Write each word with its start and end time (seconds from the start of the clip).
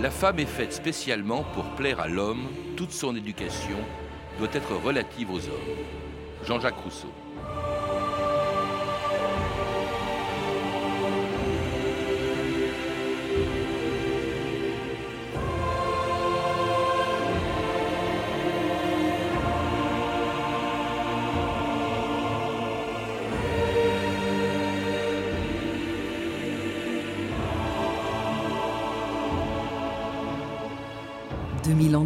La 0.00 0.10
femme 0.10 0.38
est 0.38 0.46
faite 0.46 0.72
spécialement 0.72 1.42
pour 1.54 1.64
plaire 1.74 1.98
à 1.98 2.06
l'homme. 2.06 2.46
Toute 2.76 2.92
son 2.92 3.16
éducation 3.16 3.78
doit 4.38 4.48
être 4.52 4.76
relative 4.76 5.32
aux 5.32 5.40
hommes. 5.48 5.76
Jean-Jacques 6.46 6.78
Rousseau. 6.84 7.12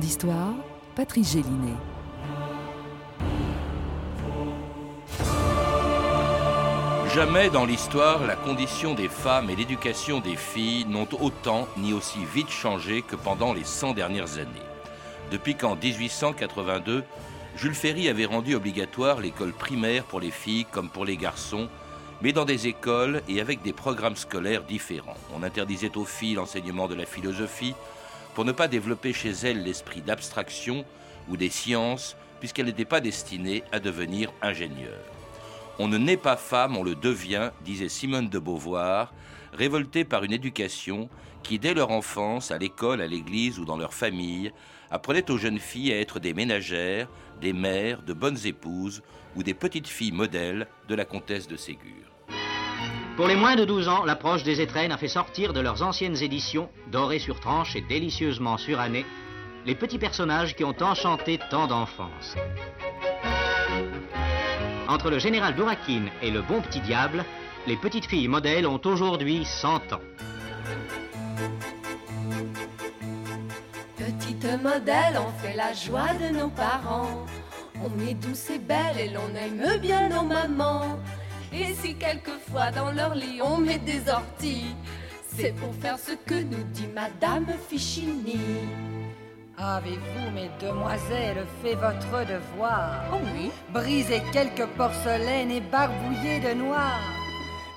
D'histoire, 0.02 0.54
Patrice 0.96 1.32
Gélinet. 1.32 1.76
Jamais 7.14 7.50
dans 7.50 7.64
l'histoire 7.64 8.26
la 8.26 8.34
condition 8.34 8.94
des 8.94 9.08
femmes 9.08 9.48
et 9.48 9.54
l'éducation 9.54 10.18
des 10.18 10.34
filles 10.34 10.86
n'ont 10.86 11.06
autant 11.20 11.68
ni 11.76 11.92
aussi 11.92 12.18
vite 12.34 12.50
changé 12.50 13.02
que 13.02 13.14
pendant 13.14 13.54
les 13.54 13.62
100 13.62 13.92
dernières 13.92 14.38
années. 14.38 14.68
Depuis 15.30 15.54
qu'en 15.54 15.76
1882, 15.76 17.04
Jules 17.56 17.74
Ferry 17.74 18.08
avait 18.08 18.24
rendu 18.24 18.56
obligatoire 18.56 19.20
l'école 19.20 19.52
primaire 19.52 20.02
pour 20.02 20.18
les 20.18 20.32
filles 20.32 20.66
comme 20.68 20.88
pour 20.88 21.04
les 21.04 21.16
garçons, 21.16 21.68
mais 22.22 22.32
dans 22.32 22.44
des 22.44 22.66
écoles 22.66 23.22
et 23.28 23.40
avec 23.40 23.62
des 23.62 23.72
programmes 23.72 24.16
scolaires 24.16 24.64
différents. 24.64 25.16
On 25.32 25.44
interdisait 25.44 25.96
aux 25.96 26.04
filles 26.04 26.34
l'enseignement 26.34 26.88
de 26.88 26.96
la 26.96 27.06
philosophie 27.06 27.76
pour 28.34 28.44
ne 28.44 28.52
pas 28.52 28.68
développer 28.68 29.12
chez 29.12 29.30
elles 29.30 29.62
l'esprit 29.62 30.00
d'abstraction 30.00 30.84
ou 31.28 31.36
des 31.36 31.50
sciences, 31.50 32.16
puisqu'elle 32.40 32.66
n'était 32.66 32.84
pas 32.84 33.00
destinée 33.00 33.62
à 33.72 33.80
devenir 33.80 34.32
ingénieure. 34.42 35.04
On 35.78 35.88
ne 35.88 35.98
naît 35.98 36.16
pas 36.16 36.36
femme, 36.36 36.76
on 36.76 36.82
le 36.82 36.94
devient, 36.94 37.50
disait 37.64 37.88
Simone 37.88 38.28
de 38.28 38.38
Beauvoir, 38.38 39.12
révoltée 39.52 40.04
par 40.04 40.24
une 40.24 40.32
éducation 40.32 41.08
qui, 41.42 41.58
dès 41.58 41.74
leur 41.74 41.90
enfance, 41.90 42.50
à 42.50 42.58
l'école, 42.58 43.00
à 43.00 43.06
l'église 43.06 43.58
ou 43.58 43.64
dans 43.64 43.76
leur 43.76 43.94
famille, 43.94 44.52
apprenait 44.90 45.30
aux 45.30 45.38
jeunes 45.38 45.58
filles 45.58 45.92
à 45.92 46.00
être 46.00 46.20
des 46.20 46.34
ménagères, 46.34 47.08
des 47.40 47.52
mères, 47.52 48.02
de 48.02 48.12
bonnes 48.12 48.44
épouses 48.44 49.02
ou 49.36 49.42
des 49.42 49.54
petites 49.54 49.88
filles 49.88 50.12
modèles 50.12 50.68
de 50.88 50.94
la 50.94 51.04
comtesse 51.04 51.48
de 51.48 51.56
Ségur. 51.56 52.11
Pour 53.16 53.28
les 53.28 53.36
moins 53.36 53.56
de 53.56 53.66
12 53.66 53.88
ans, 53.88 54.04
l'approche 54.04 54.42
des 54.42 54.62
étrennes 54.62 54.90
a 54.90 54.96
fait 54.96 55.06
sortir 55.06 55.52
de 55.52 55.60
leurs 55.60 55.82
anciennes 55.82 56.16
éditions, 56.22 56.70
dorées 56.90 57.18
sur 57.18 57.40
tranche 57.40 57.76
et 57.76 57.82
délicieusement 57.82 58.56
surannées, 58.56 59.04
les 59.66 59.74
petits 59.74 59.98
personnages 59.98 60.56
qui 60.56 60.64
ont 60.64 60.74
enchanté 60.80 61.38
tant 61.50 61.66
d'enfance. 61.66 62.34
Entre 64.88 65.10
le 65.10 65.18
général 65.18 65.54
Dourakine 65.54 66.08
et 66.22 66.30
le 66.30 66.40
bon 66.40 66.62
petit 66.62 66.80
diable, 66.80 67.24
les 67.66 67.76
petites 67.76 68.06
filles 68.06 68.28
modèles 68.28 68.66
ont 68.66 68.80
aujourd'hui 68.84 69.44
100 69.44 69.92
ans. 69.92 70.00
Petite 73.96 74.62
modèle, 74.62 75.18
on 75.18 75.30
fait 75.38 75.54
la 75.54 75.74
joie 75.74 76.14
de 76.14 76.34
nos 76.34 76.48
parents. 76.48 77.26
On 77.84 78.00
est 78.00 78.14
douce 78.14 78.50
et 78.50 78.58
belle 78.58 78.98
et 78.98 79.10
l'on 79.10 79.34
aime 79.36 79.78
bien 79.80 80.08
nos 80.08 80.22
mamans. 80.22 80.98
Et 81.54 81.74
si 81.74 81.94
quelquefois 81.94 82.70
dans 82.70 82.90
leur 82.92 83.14
lit 83.14 83.40
on 83.42 83.58
met 83.58 83.78
des 83.78 84.08
orties, 84.08 84.74
c'est 85.36 85.52
pour 85.52 85.74
faire 85.74 85.98
ce 85.98 86.12
que 86.12 86.42
nous 86.42 86.62
dit 86.72 86.88
Madame 86.94 87.46
Fichini. 87.68 88.40
Avez-vous, 89.58 90.30
mes 90.34 90.50
demoiselles, 90.60 91.46
fait 91.62 91.74
votre 91.74 92.26
devoir? 92.26 93.04
Oh 93.12 93.18
oui. 93.34 93.50
Brisé 93.70 94.22
quelques 94.32 94.66
porcelaines 94.76 95.50
et 95.50 95.60
barbouillé 95.60 96.40
de 96.40 96.54
noir 96.54 96.98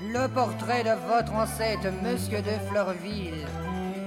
Le 0.02 0.28
portrait 0.28 0.84
de 0.84 0.96
votre 1.08 1.34
ancêtre, 1.34 1.88
Monsieur 2.02 2.42
de 2.42 2.70
Fleurville. 2.70 3.46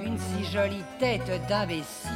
Une 0.02 0.18
si 0.18 0.50
jolie 0.50 0.82
tête 0.98 1.30
d'imbécile. 1.46 2.10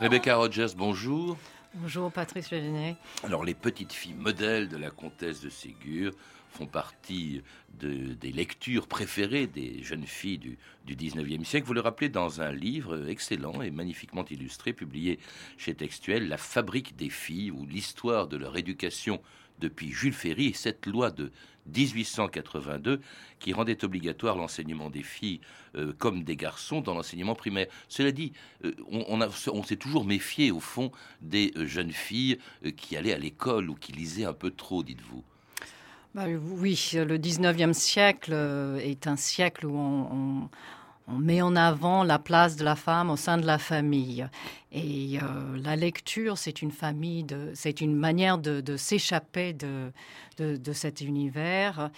Rebecca 0.00 0.36
Rogers, 0.36 0.74
bonjour. 0.76 1.36
Bonjour 1.76 2.10
Patrice 2.10 2.48
Gélinet. 2.48 2.96
Alors 3.22 3.44
les 3.44 3.54
petites 3.54 3.92
filles 3.92 4.14
modèles 4.14 4.68
de 4.68 4.76
la 4.76 4.90
comtesse 4.90 5.40
de 5.42 5.50
Ségur 5.50 6.12
font 6.50 6.66
partie 6.66 7.42
de- 7.78 8.14
des 8.14 8.32
lectures 8.32 8.86
préférées 8.86 9.46
des 9.46 9.82
jeunes 9.82 10.06
filles 10.06 10.38
du, 10.38 10.58
du 10.86 10.96
19e 10.96 11.44
siècle. 11.44 11.66
Vous 11.66 11.74
le 11.74 11.80
rappelez 11.80 12.08
dans 12.08 12.40
un 12.40 12.50
livre 12.50 13.08
excellent 13.08 13.60
et 13.60 13.70
magnifiquement 13.70 14.24
illustré, 14.24 14.72
publié 14.72 15.18
chez 15.58 15.74
Textuel, 15.74 16.28
La 16.28 16.38
fabrique 16.38 16.96
des 16.96 17.10
filles, 17.10 17.50
ou 17.50 17.66
l'histoire 17.66 18.26
de 18.26 18.38
leur 18.38 18.56
éducation 18.56 19.20
depuis 19.58 19.90
Jules 19.90 20.12
Ferry 20.12 20.48
et 20.48 20.52
cette 20.52 20.86
loi 20.86 21.10
de 21.10 21.32
1882 21.74 23.00
qui 23.38 23.52
rendait 23.52 23.84
obligatoire 23.84 24.36
l'enseignement 24.36 24.90
des 24.90 25.02
filles 25.02 25.40
euh, 25.76 25.92
comme 25.98 26.24
des 26.24 26.36
garçons 26.36 26.80
dans 26.80 26.94
l'enseignement 26.94 27.34
primaire. 27.34 27.66
Cela 27.88 28.12
dit, 28.12 28.32
euh, 28.64 28.72
on, 28.88 29.62
s'est 29.62 29.76
toujours 29.76 30.04
méfié 30.04 30.50
au 30.50 30.60
fond 30.60 30.90
des 31.20 31.52
euh, 31.56 31.66
jeunes 31.66 31.92
filles 31.92 32.38
qui 32.76 32.96
allaient 32.96 33.12
à 33.14 33.18
l'école 33.18 33.70
ou 33.70 33.74
qui 33.74 33.92
lisaient 33.92 34.24
un 34.24 34.32
peu 34.32 34.50
trop, 34.50 34.82
dites-vous. 34.82 35.24
Bah, 36.14 36.24
oui, 36.28 36.92
le 36.94 37.18
19e 37.18 37.74
siècle 37.74 38.32
est 38.82 39.06
un 39.06 39.16
siècle 39.16 39.66
où 39.66 39.76
on- 39.76 40.48
on 41.08 41.18
met 41.18 41.40
en 41.40 41.54
avant 41.54 42.02
la 42.02 42.18
place 42.18 42.56
de 42.56 42.64
la 42.64 42.76
femme 42.76 43.10
au 43.10 43.16
sein 43.16 43.38
de 43.38 43.46
la 43.46 43.58
famille. 43.58 44.26
Et 44.72 45.18
euh, 45.22 45.56
la 45.62 45.76
lecture, 45.76 46.36
c'est 46.36 46.62
une 46.62 46.72
famille, 46.72 47.26
c'est 47.54 47.80
une 47.80 47.94
manière 47.94 48.38
de, 48.38 48.76
s'échapper 48.76 49.52
de, 49.52 49.92
cet 50.72 51.00
univers. 51.00 51.90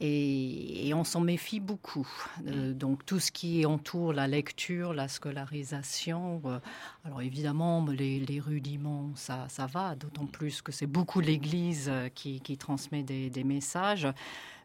Et, 0.00 0.92
on 0.94 1.04
s'en 1.04 1.20
méfie 1.20 1.60
beaucoup. 1.60 2.08
Euh, 2.46 2.72
donc 2.72 3.04
tout 3.04 3.20
ce 3.20 3.30
qui 3.30 3.64
entoure 3.66 4.12
la 4.12 4.26
lecture, 4.26 4.92
la 4.94 5.08
scolarisation, 5.08 6.42
euh, 6.46 6.58
alors 7.04 7.22
évidemment 7.22 7.84
les, 7.86 8.40
rudiments, 8.40 9.10
ça, 9.14 9.46
ça 9.48 9.66
va, 9.66 9.94
d'autant 9.94 10.26
plus 10.26 10.62
que 10.62 10.72
c'est 10.72 10.86
beaucoup 10.86 11.20
l'Église 11.20 11.90
qui, 12.14 12.40
transmet 12.58 13.02
des 13.02 13.44
messages. 13.44 14.08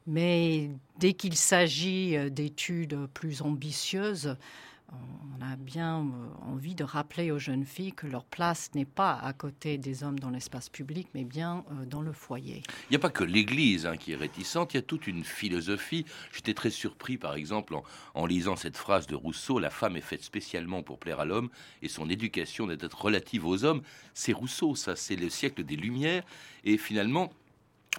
Mais 0.08 0.70
dès 1.00 1.14
qu'il 1.14 1.36
s'agit 1.36 2.18
euh, 2.18 2.30
d'études 2.30 2.98
plus 3.14 3.42
ambitieuses, 3.42 4.36
on 4.92 5.42
a 5.42 5.56
bien 5.56 6.00
euh, 6.00 6.52
envie 6.52 6.76
de 6.76 6.84
rappeler 6.84 7.32
aux 7.32 7.40
jeunes 7.40 7.66
filles 7.66 7.94
que 7.94 8.08
leur 8.08 8.26
place 8.26 8.72
n'est 8.74 8.86
pas 8.86 9.14
à 9.14 9.34
côté 9.34 9.78
des 9.78 10.04
hommes 10.04 10.20
dans 10.20 10.30
l'espace 10.30 10.70
public, 10.70 11.08
mais 11.14 11.24
bien 11.24 11.64
euh, 11.72 11.86
dans 11.86 12.02
le 12.02 12.12
foyer. 12.12 12.64
Il 12.90 12.92
n'y 12.92 12.96
a 12.96 13.00
pas 13.00 13.10
que 13.10 13.24
l'Église 13.24 13.86
hein, 13.86 13.98
qui 13.98 14.14
est 14.14 14.16
réticente, 14.16 14.74
il 14.74 14.78
y 14.78 14.80
a 14.80 14.84
toute 14.84 15.08
une 15.08 15.24
philosophie. 15.24 16.06
J'étais 16.34 16.54
très 16.54 16.70
surpris, 16.70 17.18
par 17.18 17.36
exemple, 17.36 17.76
en, 17.76 17.84
en 18.16 18.26
lisant 18.26 18.56
cette 18.56 18.78
phrase 18.78 19.08
de 19.08 19.16
Rousseau, 19.16 19.60
La 19.60 19.70
femme 19.70 19.96
est 19.96 20.02
faite 20.02 20.24
spécialement 20.24 20.82
pour 20.82 21.00
plaire 21.00 21.20
à 21.20 21.26
l'homme 21.26 21.50
et 21.82 21.88
son 21.88 22.10
éducation 22.10 22.66
doit 22.66 22.76
être 22.80 23.02
relative 23.02 23.46
aux 23.46 23.64
hommes. 23.64 23.82
C'est 24.14 24.34
Rousseau, 24.34 24.76
ça, 24.76 24.96
c'est 24.96 25.16
le 25.16 25.30
siècle 25.30 25.64
des 25.64 25.76
Lumières. 25.76 26.24
Et 26.64 26.78
finalement, 26.78 27.32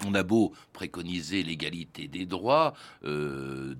on 0.05 0.13
a 0.13 0.23
beau 0.23 0.53
préconiser 0.73 1.43
l'égalité 1.43 2.07
des 2.07 2.25
droits, 2.25 2.73
euh, 3.03 3.75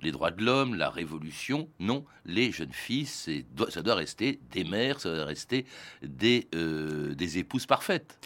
les 0.00 0.12
droits 0.12 0.30
de 0.30 0.44
l'homme, 0.44 0.74
la 0.74 0.90
révolution, 0.90 1.68
non, 1.78 2.04
les 2.24 2.52
jeunes 2.52 2.72
filles, 2.72 3.06
ça 3.06 3.82
doit 3.82 3.94
rester 3.94 4.40
des 4.50 4.64
mères, 4.64 5.00
ça 5.00 5.14
doit 5.14 5.24
rester 5.24 5.66
des, 6.02 6.48
euh, 6.54 7.14
des 7.14 7.38
épouses 7.38 7.66
parfaites. 7.66 8.18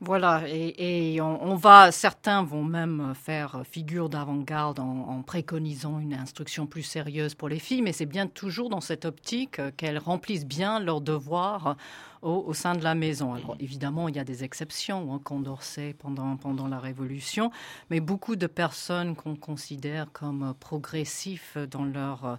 Voilà, 0.00 0.44
et, 0.46 1.20
on, 1.20 1.56
va, 1.56 1.90
certains 1.90 2.44
vont 2.44 2.62
même 2.62 3.14
faire 3.16 3.62
figure 3.68 4.08
d'avant-garde 4.08 4.78
en, 4.78 5.22
préconisant 5.22 5.98
une 5.98 6.14
instruction 6.14 6.68
plus 6.68 6.84
sérieuse 6.84 7.34
pour 7.34 7.48
les 7.48 7.58
filles, 7.58 7.82
mais 7.82 7.92
c'est 7.92 8.06
bien 8.06 8.28
toujours 8.28 8.70
dans 8.70 8.80
cette 8.80 9.04
optique 9.04 9.58
euh, 9.58 9.72
qu'elles 9.76 9.98
remplissent 9.98 10.46
bien 10.46 10.78
leurs 10.78 11.00
devoirs 11.00 11.76
au, 12.22 12.54
sein 12.54 12.76
de 12.76 12.84
la 12.84 12.94
maison. 12.94 13.34
Alors 13.34 13.56
évidemment, 13.58 14.08
il 14.08 14.14
y 14.14 14.20
a 14.20 14.24
des 14.24 14.44
exceptions, 14.44 15.12
hein, 15.12 15.20
Condorcet 15.22 15.96
pendant, 15.98 16.36
pendant 16.36 16.68
la 16.68 16.78
Révolution, 16.78 17.50
mais 17.90 17.98
beaucoup 17.98 18.36
de 18.36 18.46
personnes 18.46 19.16
qu'on 19.16 19.34
considère 19.34 20.12
comme 20.12 20.54
progressifs 20.60 21.56
dans 21.70 21.84
leur 21.84 22.38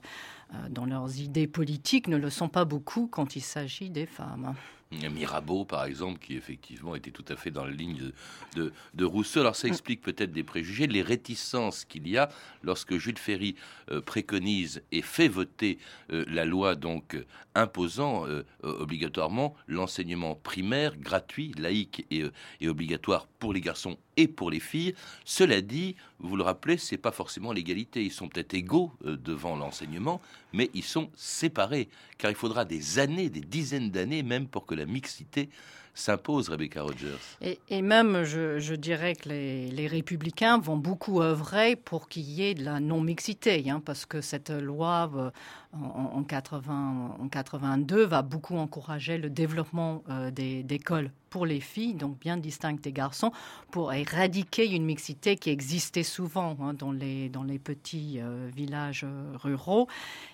dans 0.72 0.86
leurs 0.86 1.20
idées 1.20 1.46
politiques, 1.46 2.08
ne 2.08 2.18
le 2.18 2.32
sont 2.32 2.50
pas 2.50 2.66
beaucoup 2.66 3.06
quand 3.06 3.36
il 3.36 3.42
s'agit 3.42 3.92
des 3.92 4.08
femmes. 4.08 4.56
Mirabeau, 4.92 5.66
par 5.66 5.86
exemple, 5.86 6.20
qui 6.20 6.36
effectivement 6.36 6.96
était 6.96 7.12
tout 7.12 7.26
à 7.28 7.36
fait 7.36 7.52
dans 7.52 7.64
la 7.64 7.72
ligne 7.72 8.12
de, 8.56 8.74
de, 8.96 9.06
Rousseau. 9.06 9.42
Alors 9.42 9.56
ça 9.56 9.68
mm. 9.68 9.72
explique 9.72 10.02
peut-être 10.02 10.32
des 10.32 10.44
préjugés, 10.44 10.88
les 10.88 11.04
réticences 11.04 11.86
qu'il 11.86 12.08
y 12.08 12.18
a 12.18 12.30
lorsque 12.64 12.98
Jules 12.98 13.20
Ferry 13.20 13.56
euh, 13.92 14.02
préconise 14.02 14.82
et 14.92 15.04
fait 15.04 15.28
voter 15.28 15.78
euh, 16.12 16.26
la 16.28 16.44
loi 16.44 16.74
donc 16.74 17.16
euh, 17.16 17.26
imposant 17.56 18.26
obligatoirement 18.64 19.56
l'enseignement 19.68 20.36
primaire 20.36 20.96
gratuit, 20.98 21.52
laïque 21.58 22.06
et, 22.10 22.24
et, 22.62 22.70
obligatoire 22.70 23.28
pour 23.28 23.54
les 23.54 23.60
garçons 23.60 23.98
et 24.20 24.28
pour 24.28 24.52
les 24.52 24.60
filles. 24.60 24.94
Cela 25.24 25.62
dit, 25.62 25.96
vous 26.20 26.36
le 26.36 26.44
rappelez, 26.44 26.78
c'est 26.78 26.98
pas 26.98 27.12
forcément 27.12 27.54
l'égalité. 27.54 28.04
Ils 28.04 28.12
sont 28.12 28.28
peut-être 28.28 28.54
égaux 28.54 28.92
devant 29.04 29.56
l'enseignement, 29.56 30.22
mais 30.54 30.70
ils 30.74 30.84
sont 30.84 31.10
séparés, 31.16 31.88
car 32.18 32.30
il 32.30 32.36
faudra 32.36 32.66
des 32.66 33.00
années, 33.00 33.30
des 33.30 33.42
dizaines 33.42 33.92
d'années 33.92 34.24
même 34.24 34.48
pour 34.48 34.66
que 34.66 34.76
la 34.76 34.86
mixité 34.86 35.50
s'impose, 35.94 36.50
Rebecca 36.50 36.82
Rogers. 36.82 37.18
Et, 37.42 37.82
même, 37.82 38.24
je, 38.24 38.76
dirais 38.76 39.16
que 39.16 39.30
les, 39.30 39.88
républicains 39.88 40.60
vont 40.60 40.78
beaucoup 40.78 41.22
œuvrer 41.22 41.76
pour 41.76 42.08
qu'il 42.08 42.24
y 42.24 42.44
ait 42.44 42.54
de 42.54 42.64
la 42.64 42.80
non-mixité, 42.80 43.70
hein, 43.70 43.82
parce 43.84 44.06
que 44.06 44.22
cette 44.22 44.50
loi 44.50 45.10
euh, 45.16 45.32
en, 45.74 46.24
80, 46.24 47.18
en 47.20 47.28
82 47.28 48.06
va 48.06 48.22
beaucoup 48.22 48.58
encourager 48.58 49.18
le 49.18 49.30
développement 49.30 50.04
euh, 50.10 50.32
des 50.32 50.64
d'écoles 50.64 51.12
pour 51.30 51.46
les 51.46 51.60
filles, 51.60 51.94
donc 51.94 52.18
bien 52.18 52.38
distinctes 52.38 52.84
des 52.84 52.92
garçons, 52.92 53.32
pour 53.70 53.94
éradiquer 53.94 54.68
une 54.68 54.84
mixité 54.84 55.36
qui 55.36 55.52
existait 55.52 56.02
souvent 56.02 56.58
hein, 56.60 56.74
dans, 56.74 56.92
les, 56.92 57.30
petits 57.64 58.20
euh, 58.20 58.50
villages 58.56 59.04
euh, 59.06 59.34
ruraux. 59.36 59.88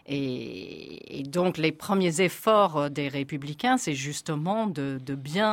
Et, 0.06 1.24
donc 1.28 1.58
les 1.58 1.74
premiers 1.74 2.22
efforts 2.22 2.90
des 2.90 3.10
républicains, 3.10 3.78
c'est 3.78 3.94
justement 3.96 4.68
de 4.68 5.16
bien 5.16 5.45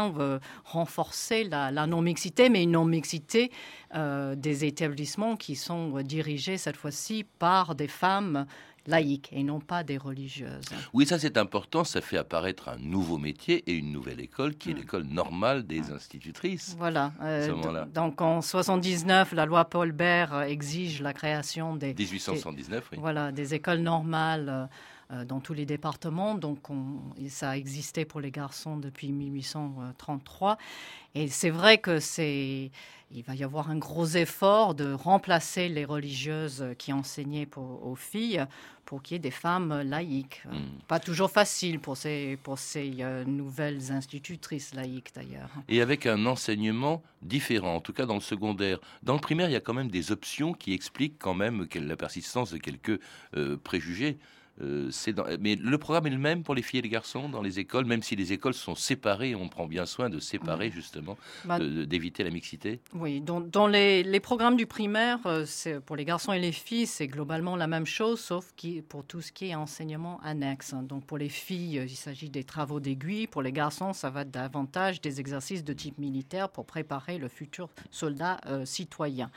renforcer 0.65 1.45
la, 1.45 1.71
la 1.71 1.87
non-mixité, 1.87 2.49
mais 2.49 2.63
une 2.63 2.73
non-mixité 2.73 3.51
des 3.95 4.65
établissements 4.65 5.37
qui 5.37 5.55
sont 5.55 6.01
dirigés 6.01 6.57
cette 6.57 6.77
fois-ci 6.77 7.25
par 7.39 7.75
des 7.75 7.89
femmes 7.89 8.47
laïques 8.87 9.29
et 9.33 9.43
non 9.43 9.61
pas 9.61 9.85
des 9.85 9.97
religieuses. 9.97 10.65
Oui, 10.93 11.07
ça 11.07 11.19
c'est 11.19 11.37
important, 11.37 11.85
ça 11.85 12.01
fait 12.01 12.17
apparaître 12.17 12.69
un 12.69 12.79
nouveau 12.79 13.19
métier 13.19 13.63
et 13.67 13.75
une 13.75 13.93
nouvelle 13.93 14.21
école 14.21 14.55
qui 14.55 14.71
est 14.71 14.75
mm. 14.75 14.77
l'école 14.77 15.05
normale 15.05 15.67
des 15.67 15.91
institutrices. 15.91 16.75
Voilà. 16.79 17.13
Euh, 17.23 17.87
donc 17.87 18.21
en 18.21 18.41
79, 18.43 19.33
la 19.33 19.47
loi 19.47 19.65
Paul 19.65 19.93
Bert 19.93 20.43
exige 20.43 21.01
la 21.01 21.13
création 21.13 21.77
des 21.77 21.95
1879, 21.95 22.89
oui. 22.93 22.99
Voilà, 23.01 23.33
des 23.33 23.55
écoles 23.55 23.81
normales 23.81 24.49
euh, 24.49 24.67
dans 25.11 25.41
tous 25.41 25.55
les 25.55 25.67
départements. 25.67 26.35
Donc, 26.35 26.59
ça 27.29 27.51
a 27.51 27.57
existé 27.57 28.05
pour 28.05 28.21
les 28.21 28.31
garçons 28.31 28.77
depuis 28.77 29.13
1833. 29.13 30.59
Et 31.15 31.29
c'est 31.29 31.51
vrai 31.51 31.79
que 31.79 32.01
c'est, 32.01 32.71
il 33.11 33.23
va 33.23 33.35
y 33.35 33.45
avoir 33.45 33.71
un 33.71 33.77
gros 33.77 34.07
effort 34.07 34.75
de 34.75 34.93
remplacer 34.93 35.69
les 35.69 35.85
religieuses 35.85 36.65
qui 36.79 36.93
enseignaient 36.93 37.47
pour, 37.47 37.87
aux 37.87 37.97
filles 37.97 38.47
pour 38.85 39.03
qu'il 39.03 39.15
y 39.15 39.17
ait 39.17 39.21
des 39.21 39.31
femmes 39.31 39.83
laïques. 39.83 40.43
Hmm. 40.45 40.79
Pas 40.89 40.99
toujours 40.99 41.31
facile 41.31 41.79
pour 41.79 41.97
ces, 41.97 42.39
pour 42.43 42.59
ces 42.59 42.97
euh, 43.01 43.25
nouvelles 43.25 43.93
institutrices 43.93 44.75
laïques 44.75 45.13
d'ailleurs. 45.15 45.51
Et 45.69 45.81
avec 45.81 46.07
un 46.07 46.27
enseignement 46.27 47.03
différent, 47.23 47.77
en 47.77 47.81
tout 47.81 47.93
cas 47.93 48.07
dans 48.07 48.15
le 48.15 48.21
secondaire. 48.21 48.79
Dans 49.03 49.15
le 49.15 49.21
primaire, 49.21 49.49
il 49.49 49.53
y 49.53 49.57
a 49.57 49.61
quand 49.61 49.75
même 49.75 49.91
des 49.91 50.13
options 50.13 50.53
qui 50.53 50.73
expliquent 50.73 51.19
quand 51.19 51.35
même 51.35 51.67
la 51.75 51.97
persistance 51.97 52.53
de 52.53 52.59
quelques 52.59 53.01
euh, 53.37 53.57
préjugés. 53.57 54.19
Euh, 54.63 54.91
mais 55.41 55.57
le 55.57 55.79
programme 55.79 56.07
est 56.07 56.11
le 56.11 56.19
même 56.19 56.43
pour 56.43 56.55
les 56.55 56.63
filles 56.63 56.81
et 56.81 56.83
les 56.83 56.89
garçons 56.89 57.29
dans 57.29 57.43
les 57.43 57.59
écoles, 57.59 57.85
même 57.85 58.03
si 58.03 58.17
les 58.17 58.33
écoles 58.33 58.55
sont 58.55 58.75
séparées. 58.75 59.35
On 59.35 59.49
prend 59.49 59.67
bien 59.67 59.87
soin 59.87 60.09
de 60.09 60.19
séparer 60.19 60.71
justement, 60.71 61.17
bah, 61.45 61.59
d'éviter 61.59 62.25
la 62.25 62.31
mixité. 62.31 62.81
Oui, 62.95 63.21
dans, 63.21 63.67
les, 63.67 64.21
programmes 64.21 64.57
du 64.57 64.67
primaire, 64.67 65.19
euh, 65.27 65.45
pour 65.85 65.97
les 65.97 66.05
garçons 66.05 66.33
et 66.33 66.39
les 66.39 66.53
filles, 66.53 66.87
c'est 66.87 67.09
globalement 67.09 67.57
la 67.57 67.67
même 67.67 67.87
chose, 67.87 68.21
sauf 68.21 68.53
qui, 68.57 68.83
pour 68.83 69.05
tout 69.05 69.21
ce 69.21 69.33
qui 69.33 69.49
est 69.49 69.55
enseignement 69.55 70.21
annexe. 70.23 70.75
Donc 70.75 71.05
pour 71.05 71.19
les 71.19 71.29
filles, 71.29 71.81
euh, 71.81 71.85
il 71.85 71.97
s'agit 71.97 72.31
des 72.31 72.45
travaux 72.45 72.81
d'aiguille. 72.81 73.27
Pour 73.27 73.43
les 73.43 73.53
garçons, 73.53 73.93
ça 73.93 74.11
va 74.11 74.25
davantage 74.25 75.01
des 75.01 75.21
exercices 75.21 75.65
de 75.65 75.73
type 75.73 75.99
militaire 75.99 76.49
pour 76.49 76.67
préparer 76.67 77.19
le 77.19 77.29
futur 77.29 77.69
soldat 77.91 78.41
citoyen. 78.65 79.31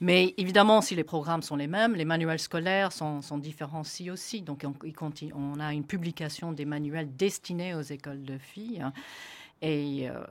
Mais 0.00 0.34
évidemment, 0.36 0.80
si 0.80 0.94
les 0.94 1.04
programmes 1.04 1.42
sont 1.42 1.56
les 1.56 1.66
mêmes, 1.66 1.94
les 1.94 2.04
manuels 2.04 2.38
scolaires 2.38 2.92
sont, 2.92 3.20
sont 3.20 3.38
différenciés 3.38 4.10
aussi. 4.10 4.42
Donc, 4.42 4.64
on, 4.64 5.60
a 5.60 5.72
une 5.72 5.84
publication 5.84 6.52
des 6.52 6.64
manuels 6.64 7.16
destinés 7.16 7.74
aux 7.74 7.82
écoles 7.82 8.22
de 8.22 8.38
filles. 8.38 8.84
Euh, 9.64 10.24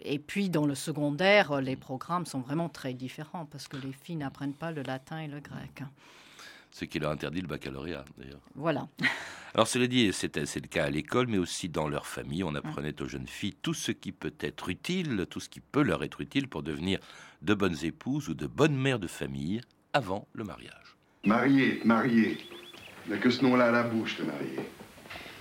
et 0.00 0.18
puis, 0.18 0.50
dans 0.50 0.66
le 0.66 0.74
secondaire, 0.74 1.60
les 1.60 1.76
programmes 1.76 2.26
sont 2.26 2.40
vraiment 2.40 2.68
très 2.68 2.92
différents 2.92 3.46
parce 3.46 3.68
que 3.68 3.76
les 3.76 3.92
filles 3.92 4.16
n'apprennent 4.16 4.52
pas 4.52 4.72
le 4.72 4.82
latin 4.82 5.20
et 5.20 5.28
le 5.28 5.38
grec 5.38 5.82
ce 6.76 6.84
qui 6.84 6.98
leur 6.98 7.10
interdit 7.10 7.40
le 7.40 7.46
baccalauréat 7.46 8.04
d'ailleurs. 8.18 8.42
Voilà. 8.54 8.86
Alors 9.54 9.66
cela 9.66 9.86
dit, 9.86 10.12
c'est 10.12 10.36
le 10.36 10.68
cas 10.68 10.84
à 10.84 10.90
l'école, 10.90 11.26
mais 11.26 11.38
aussi 11.38 11.70
dans 11.70 11.88
leur 11.88 12.06
famille. 12.06 12.44
On 12.44 12.54
apprenait 12.54 13.00
aux 13.00 13.08
jeunes 13.08 13.26
filles 13.26 13.54
tout 13.62 13.72
ce 13.72 13.92
qui 13.92 14.12
peut 14.12 14.34
être 14.40 14.68
utile, 14.68 15.24
tout 15.30 15.40
ce 15.40 15.48
qui 15.48 15.60
peut 15.60 15.80
leur 15.80 16.04
être 16.04 16.20
utile 16.20 16.48
pour 16.48 16.62
devenir 16.62 16.98
de 17.40 17.54
bonnes 17.54 17.82
épouses 17.82 18.28
ou 18.28 18.34
de 18.34 18.46
bonnes 18.46 18.76
mères 18.76 18.98
de 18.98 19.06
famille 19.06 19.62
avant 19.94 20.28
le 20.34 20.44
mariage. 20.44 20.98
Marié, 21.24 21.80
marié. 21.82 22.36
n'a 23.08 23.16
que 23.16 23.30
ce 23.30 23.42
nom-là 23.42 23.68
à 23.68 23.70
la 23.70 23.82
bouche, 23.84 24.18
de 24.18 24.24
marié. 24.24 24.60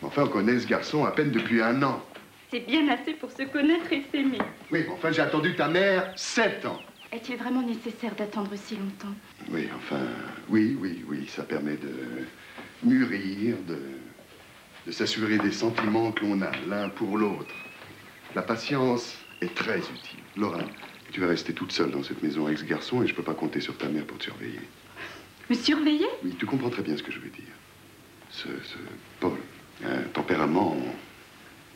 Enfin, 0.04 0.24
on 0.24 0.30
connaît 0.30 0.58
ce 0.58 0.68
garçon 0.68 1.04
à 1.04 1.12
peine 1.12 1.32
depuis 1.32 1.62
un 1.62 1.84
an. 1.84 2.02
C'est 2.50 2.66
bien 2.66 2.88
assez 2.88 3.14
pour 3.14 3.30
se 3.30 3.44
connaître 3.44 3.92
et 3.92 4.06
s'aimer. 4.10 4.40
Oui, 4.72 4.86
enfin, 4.90 5.12
j'ai 5.12 5.22
attendu 5.22 5.54
ta 5.54 5.68
mère 5.68 6.14
sept 6.16 6.66
ans. 6.66 6.80
Est-il 7.16 7.38
vraiment 7.38 7.62
nécessaire 7.62 8.14
d'attendre 8.14 8.52
si 8.58 8.76
longtemps? 8.76 9.16
Oui, 9.50 9.70
enfin, 9.74 10.02
oui, 10.50 10.76
oui, 10.78 11.02
oui, 11.08 11.26
ça 11.34 11.44
permet 11.44 11.78
de 11.78 12.26
mûrir, 12.84 13.56
de, 13.66 13.80
de 14.86 14.92
s'assurer 14.92 15.38
des 15.38 15.54
sentiments 15.54 16.12
que 16.12 16.26
l'on 16.26 16.42
a 16.42 16.52
l'un 16.68 16.90
pour 16.90 17.18
l'autre. 17.18 17.56
La 18.36 18.42
patience 18.42 19.16
est 19.40 19.56
très 19.56 19.78
utile. 19.78 20.20
Laura, 20.36 20.60
tu 21.14 21.22
vas 21.22 21.28
rester 21.28 21.54
toute 21.54 21.72
seule 21.72 21.92
dans 21.92 22.04
cette 22.04 22.22
maison 22.22 22.50
ex-garçon 22.50 23.02
et 23.02 23.08
je 23.08 23.16
peux 23.16 23.24
pas 23.24 23.34
compter 23.34 23.62
sur 23.62 23.78
ta 23.78 23.88
mère 23.88 24.04
pour 24.04 24.18
te 24.18 24.26
surveiller. 24.26 24.60
Me 25.50 25.56
surveiller? 25.56 26.10
Oui, 26.22 26.36
tu 26.38 26.46
comprends 26.46 26.70
très 26.70 26.84
bien 26.84 26.98
ce 26.98 27.04
que 27.04 27.14
je 27.14 27.20
veux 27.20 27.30
dire. 27.30 27.54
Ce, 28.30 28.50
ce 28.50 28.78
Paul, 29.22 29.38
un 29.86 30.02
tempérament 30.12 30.76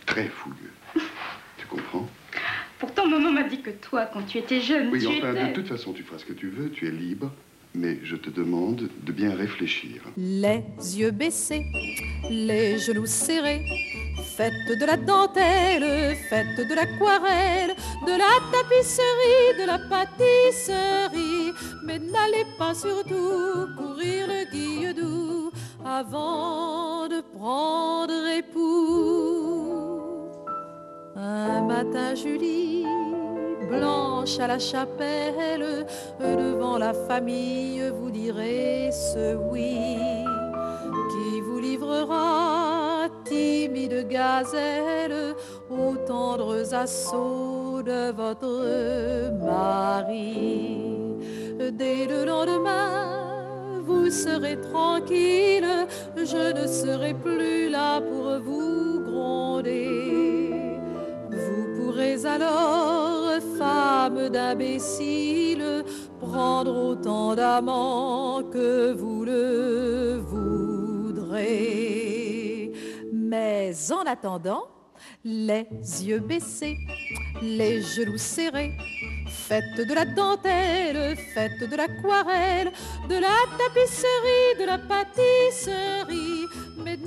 très 0.05 0.27
fougueux. 0.27 0.73
tu 1.57 1.65
comprends? 1.67 2.09
Pourtant, 2.79 3.07
maman 3.07 3.31
m'a 3.31 3.43
dit 3.43 3.61
que 3.61 3.71
toi, 3.71 4.05
quand 4.05 4.23
tu 4.25 4.37
étais 4.37 4.61
jeune, 4.61 4.89
oui, 4.89 5.01
tu 5.01 5.07
enfin, 5.07 5.33
de 5.33 5.53
toute 5.53 5.67
façon, 5.67 5.91
tu 5.91 6.03
feras 6.03 6.19
ce 6.19 6.25
que 6.25 6.33
tu 6.33 6.47
veux, 6.47 6.69
tu 6.69 6.87
es 6.87 6.91
libre, 6.91 7.29
mais 7.75 7.99
je 8.03 8.15
te 8.15 8.29
demande 8.29 8.89
de 9.03 9.11
bien 9.11 9.35
réfléchir. 9.35 10.01
Les 10.15 10.63
yeux 10.97 11.11
baissés, 11.11 11.65
les 12.29 12.77
genoux 12.79 13.05
serrés, 13.05 13.61
faites 14.37 14.53
de 14.79 14.85
la 14.85 14.95
dentelle, 14.95 16.15
faites 16.29 16.57
de 16.57 16.73
l'aquarelle, 16.73 17.75
de 18.07 18.11
la 18.11 18.33
tapisserie, 18.49 19.59
de 19.59 19.67
la 19.67 19.79
pâtisserie, 19.79 21.51
mais 21.85 21.99
n'allez 21.99 22.45
pas 22.57 22.73
surtout 22.73 23.67
courir 23.77 24.27
le 24.27 24.49
guilledou 24.51 25.51
avant 25.85 27.09
de 27.09 27.21
prendre 27.37 28.25
époux. 28.37 29.28
Un 31.21 31.61
matin, 31.67 32.15
Julie, 32.15 32.85
blanche 33.69 34.39
à 34.39 34.47
la 34.47 34.57
chapelle, 34.57 35.85
devant 36.17 36.77
la 36.77 36.93
famille, 36.93 37.83
vous 37.93 38.09
direz 38.09 38.89
ce 38.91 39.35
oui 39.35 39.75
qui 41.11 41.41
vous 41.41 41.59
livrera, 41.59 43.07
timide 43.25 44.07
gazelle, 44.07 45.35
aux 45.69 45.97
tendres 46.07 46.73
assauts 46.73 47.81
de 47.83 48.11
votre 48.11 49.35
mari. 49.43 51.17
Dès 51.73 52.05
le 52.07 52.23
lendemain, 52.23 53.81
vous 53.83 54.09
serez 54.09 54.57
tranquille, 54.61 55.85
je 56.15 56.61
ne 56.61 56.65
serai 56.65 57.13
plus 57.13 57.67
là 57.69 57.99
pour 57.99 58.39
vous 58.39 59.01
gronder 59.01 60.08
alors, 62.25 63.39
femme 63.57 64.29
d'imbécile, 64.29 65.83
prendre 66.19 66.75
autant 66.91 67.35
d'amants 67.35 68.43
que 68.51 68.91
vous 68.93 69.25
le 69.25 70.17
voudrez. 70.17 71.49
Mais 73.13 73.73
en 73.91 74.05
attendant, 74.05 74.67
les 75.23 75.65
yeux 76.03 76.19
baissés, 76.19 76.77
les 77.41 77.81
genoux 77.81 78.17
serrés, 78.17 78.77
faites 79.27 79.77
de 79.77 79.93
la 79.93 80.05
dentelle, 80.05 81.17
faites 81.33 81.69
de 81.69 81.75
l'aquarelle, 81.75 82.71
de 83.07 83.15
la 83.15 83.45
tapisserie, 83.57 84.55
de 84.59 84.65
la 84.65 84.77
pâtisserie. 84.77 86.28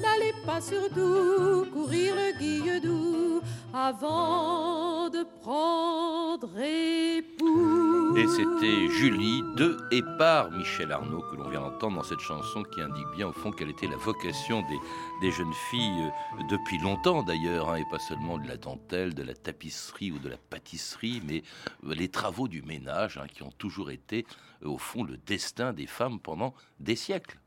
N'allez 0.02 0.34
pas 0.44 0.60
surtout 0.60 1.66
courir 1.72 2.14
le 2.16 2.38
guilledou 2.38 3.40
avant 3.72 5.08
de 5.08 5.24
prendre 5.40 6.50
époux. 6.58 8.16
Et 8.16 8.26
c'était 8.26 8.88
Julie 8.88 9.42
de 9.56 9.78
et 9.90 10.02
par 10.18 10.50
Michel 10.50 10.92
Arnaud 10.92 11.22
que 11.22 11.36
l'on 11.36 11.48
vient 11.48 11.60
d'entendre 11.60 11.96
dans 11.96 12.02
cette 12.02 12.20
chanson 12.20 12.62
qui 12.62 12.82
indique 12.82 13.06
bien 13.16 13.28
au 13.28 13.32
fond 13.32 13.52
quelle 13.52 13.70
était 13.70 13.86
la 13.86 13.96
vocation 13.96 14.60
des, 14.62 14.78
des 15.22 15.30
jeunes 15.30 15.54
filles 15.70 16.10
euh, 16.38 16.42
depuis 16.50 16.78
longtemps 16.78 17.22
d'ailleurs, 17.22 17.70
hein, 17.70 17.76
et 17.76 17.84
pas 17.90 17.98
seulement 17.98 18.38
de 18.38 18.46
la 18.46 18.56
dentelle, 18.56 19.14
de 19.14 19.22
la 19.22 19.34
tapisserie 19.34 20.12
ou 20.12 20.18
de 20.18 20.28
la 20.28 20.36
pâtisserie, 20.36 21.22
mais 21.26 21.42
euh, 21.84 21.94
les 21.94 22.08
travaux 22.08 22.48
du 22.48 22.62
ménage 22.62 23.18
hein, 23.18 23.26
qui 23.32 23.42
ont 23.42 23.52
toujours 23.56 23.90
été 23.90 24.26
euh, 24.64 24.68
au 24.68 24.78
fond 24.78 25.04
le 25.04 25.16
destin 25.16 25.72
des 25.72 25.86
femmes 25.86 26.20
pendant 26.20 26.54
des 26.80 26.96
siècles. 26.96 27.38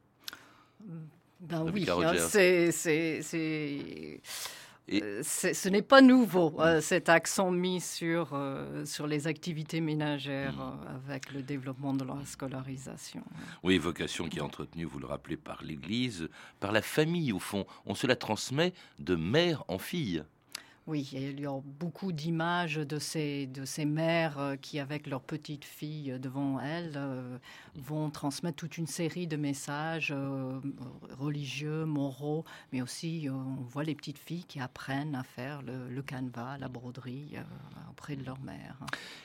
Ben 1.39 1.63
oui, 1.74 1.86
hein, 1.89 2.13
c'est, 2.30 2.72
c'est, 2.72 3.22
c'est- 3.22 4.22
Et- 4.88 5.01
euh, 5.01 5.24
ce 5.24 5.68
n'est 5.70 5.82
pas 5.82 6.00
nouveau, 6.01 6.54
euh, 6.62 6.80
cet 6.80 7.10
accent 7.10 7.50
mis 7.50 7.82
sur, 7.82 8.30
euh, 8.34 8.86
sur 8.86 9.08
les 9.08 9.25
activités 9.25 9.82
ménagères 9.82 10.54
Mm. 10.58 10.62
euh, 10.62 10.96
avec 11.08 11.34
le 11.34 11.42
développement 11.42 11.94
de 11.94 12.06
la 12.06 12.24
scolarisation. 12.25 13.24
Oui, 13.63 13.80
vocation 13.80 14.30
qui 14.30 14.38
est 14.38 14.42
entretenue, 14.42 14.86
vous 14.86 15.00
le 15.00 15.08
rappelez, 15.08 15.38
par 15.38 15.63
l'Église, 15.63 16.30
par 16.60 16.72
la 16.72 16.84
famille 16.84 17.32
au 17.34 17.39
fond. 17.39 17.65
On 17.88 17.96
se 17.96 18.06
la 18.06 18.15
transmet 18.15 18.74
de 19.00 19.15
mère 19.15 19.63
en 19.68 19.80
fille. 19.80 20.24
Oui, 20.88 21.10
il 21.13 21.39
y 21.39 21.48
a 21.48 21.62
beaucoup 21.63 22.12
d'images 22.12 22.75
de 22.75 23.00
ces, 23.00 23.48
de 23.48 23.65
ces 23.65 23.86
mères 23.86 24.38
euh, 24.38 24.56
qui, 24.56 24.80
avec 24.80 25.08
leurs 25.08 25.24
petites 25.24 25.65
filles 25.65 26.20
devant 26.20 26.60
elles, 26.60 26.94
euh, 26.96 27.39
vont 27.74 28.12
transmettre 28.12 28.58
toute 28.58 28.77
une 28.77 28.86
série 28.86 29.25
de 29.25 29.36
messages 29.36 30.13
euh, 30.15 30.60
religieux, 31.18 31.86
moraux, 31.86 32.46
mais 32.72 32.84
aussi 32.84 33.27
euh, 33.27 33.32
on 33.32 33.63
voit 33.63 33.84
les 33.84 33.96
petites 33.96 34.20
filles 34.20 34.44
qui 34.44 34.60
apprennent 34.60 35.15
à 35.15 35.24
faire 35.24 35.63
le, 35.63 35.89
le 35.89 36.01
canevas, 36.04 36.60
la 36.60 36.68
broderie 36.68 37.32
euh, 37.34 37.42
auprès 37.89 38.15
de 38.15 38.24
leur 38.24 38.39
mère. 38.42 38.77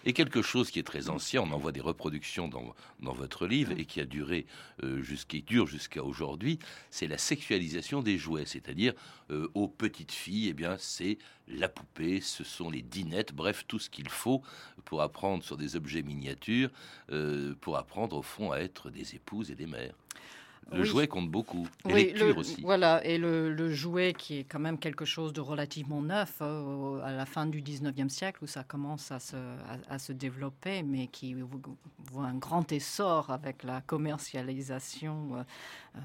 Et 0.07 0.15
quelque 0.15 0.41
chose 0.41 0.71
qui 0.71 0.79
est 0.79 0.87
très 0.87 1.11
ancien, 1.11 1.43
on 1.43 1.53
en 1.53 1.59
voit 1.59 1.73
des 1.73 1.83
reproductions 1.83 2.49
dans, 2.49 2.75
dans 3.01 3.13
votre 3.13 3.47
livre 3.47 3.73
et 3.73 3.85
qui 3.85 4.01
a 4.01 4.07
duré 4.07 4.47
euh, 4.83 5.03
jusqu'à 5.03 5.41
dure 5.41 5.67
jusqu'à 5.67 6.03
aujourd'hui, 6.03 6.59
c'est 6.91 7.07
la 7.07 7.19
sexualisation 7.19 8.01
des 8.01 8.17
jouets, 8.17 8.47
c'est-à-dire 8.47 8.95
euh, 9.31 9.49
aux 9.53 9.69
petites 9.69 10.13
filles, 10.13 10.49
eh 10.49 10.55
bien 10.55 10.77
c'est 10.79 11.19
la 11.51 11.69
poupée, 11.69 12.21
ce 12.21 12.45
sont 12.45 12.71
les 12.71 12.83
dinettes, 12.83 13.35
bref 13.35 13.65
tout 13.67 13.79
ce 13.79 13.91
qu'il 13.91 14.09
faut 14.09 14.43
pour 14.85 15.03
apprendre 15.03 15.43
sur 15.45 15.57
des 15.57 15.77
objets 15.77 16.03
miniatures, 16.03 16.71
euh, 17.11 17.55
pour 17.61 17.77
apprendre 17.77 18.17
au 18.17 18.23
fond 18.23 18.53
à 18.53 18.59
être 18.59 18.91
des 18.91 19.15
épouses 19.15 19.51
et 19.51 19.55
des 19.55 19.67
mères. 19.67 19.95
Le 20.73 20.83
Oui. 20.83 20.87
jouet 20.87 21.09
compte 21.09 21.29
beaucoup, 21.29 21.67
les 21.85 21.93
Oui, 21.95 22.03
lectures 22.05 22.27
le- 22.27 22.35
aussi. 22.37 22.61
Voilà, 22.63 23.05
et 23.05 23.19
le, 23.19 23.53
le 23.53 23.73
jouet 23.73 24.15
qui 24.17 24.39
est 24.39 24.45
quand 24.45 24.61
même 24.61 24.79
quelque 24.79 25.05
chose 25.05 25.33
de 25.33 25.41
relativement 25.41 26.01
neuf 26.01 26.37
euh, 26.43 27.01
à 27.03 27.11
la 27.11 27.27
fin 27.27 27.47
du 27.47 27.61
19e 27.61 28.09
siècle 28.09 28.45
où 28.45 28.47
ça 28.47 28.63
commence 28.63 29.11
à 29.11 29.19
se, 29.19 29.35
à, 29.35 29.79
à 29.95 29.99
se 29.99 30.13
développer, 30.13 30.85
mais 30.85 31.09
qui 31.09 31.35
vo- 31.35 31.61
voit 32.13 32.27
un 32.27 32.35
grand 32.37 32.71
essor 32.71 33.31
avec 33.31 33.65
la 33.65 33.81
commercialisation 33.81 35.31
euh, 35.37 35.43
euh, 35.97 36.01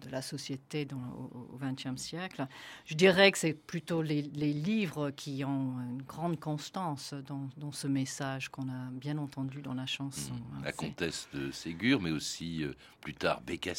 de 0.00 0.10
la 0.10 0.22
société 0.22 0.84
dans, 0.86 0.96
au- 0.96 1.58
20e 1.58 1.96
siècle. 1.98 2.46
Je 2.86 2.94
dirais 2.94 3.30
que 3.30 3.38
c'est 3.38 3.52
plutôt 3.52 4.00
les, 4.02 4.22
les 4.22 4.52
livres 4.54 5.10
qui 5.10 5.44
ont 5.44 5.74
une 5.90 6.02
grande 6.02 6.40
constance 6.40 7.14
dans, 7.26 7.48
dans 7.58 7.72
ce 7.72 7.86
message 7.88 8.48
qu'on 8.48 8.68
a 8.70 8.90
bien 8.92 9.18
entendu 9.18 9.60
dans 9.60 9.74
la 9.74 9.86
chanson. 9.86 10.32
hein. 10.54 10.60
La 10.64 10.72
comtesse 10.72 11.28
de 11.34 11.50
Ségur, 11.50 12.00
mais 12.00 12.10
aussi 12.10 12.64
plus 13.00 13.14
tard 13.14 13.40
Bécassine, 13.42 13.71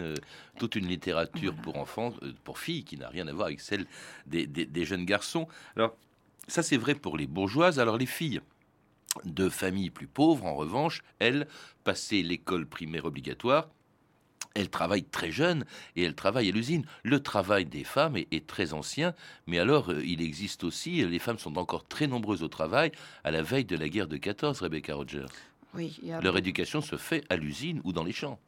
euh, 0.00 0.14
toute 0.58 0.76
une 0.76 0.86
littérature 0.86 1.54
pour 1.54 1.76
enfants, 1.76 2.14
euh, 2.22 2.32
pour 2.44 2.58
filles, 2.58 2.84
qui 2.84 2.96
n'a 2.98 3.08
rien 3.08 3.26
à 3.28 3.32
voir 3.32 3.46
avec 3.46 3.60
celle 3.60 3.86
des, 4.26 4.46
des- 4.46 4.66
des 4.66 4.84
jeunes 4.84 5.04
garçons. 5.04 5.48
Alors, 5.76 5.96
ça 6.48 6.62
c'est 6.62 6.76
vrai 6.76 6.94
pour 6.94 7.16
les 7.16 7.26
bourgeoises. 7.26 7.78
Alors, 7.78 7.96
les 7.98 8.06
filles 8.06 8.40
de 9.24 9.48
familles 9.48 9.90
plus 9.90 10.06
pauvres, 10.06 10.46
en 10.46 10.54
revanche, 10.54 11.02
elles, 11.18 11.46
passaient 11.84 12.22
l'école 12.22 12.66
primaire 12.66 13.04
obligatoire. 13.04 13.68
Elles 14.54 14.68
travaillent 14.70 15.04
très 15.04 15.30
jeunes 15.30 15.64
et 15.96 16.02
elles 16.02 16.14
travaillent 16.14 16.50
à 16.50 16.52
l'usine. 16.52 16.84
Le 17.04 17.20
travail 17.20 17.64
des 17.64 17.84
femmes 17.84 18.16
est, 18.18 18.28
est 18.32 18.46
très 18.46 18.74
ancien, 18.74 19.14
mais 19.46 19.58
alors 19.58 19.90
euh, 19.90 20.04
il 20.04 20.20
existe 20.20 20.62
aussi, 20.62 21.02
les 21.06 21.18
femmes 21.18 21.38
sont 21.38 21.56
encore 21.56 21.86
très 21.86 22.06
nombreuses 22.06 22.42
au 22.42 22.48
travail 22.48 22.92
à 23.24 23.30
la 23.30 23.42
veille 23.42 23.64
de 23.64 23.76
la 23.76 23.88
guerre 23.88 24.08
de 24.08 24.18
14, 24.18 24.60
Rebecca 24.60 24.94
Rogers. 24.94 25.24
Oui, 25.74 25.98
a 26.12 26.20
Leur 26.20 26.36
éducation 26.36 26.82
se 26.82 26.96
fait 26.96 27.24
à 27.30 27.36
l'usine 27.36 27.80
ou 27.84 27.92
dans 27.94 28.04
les 28.04 28.12
champs. 28.12 28.38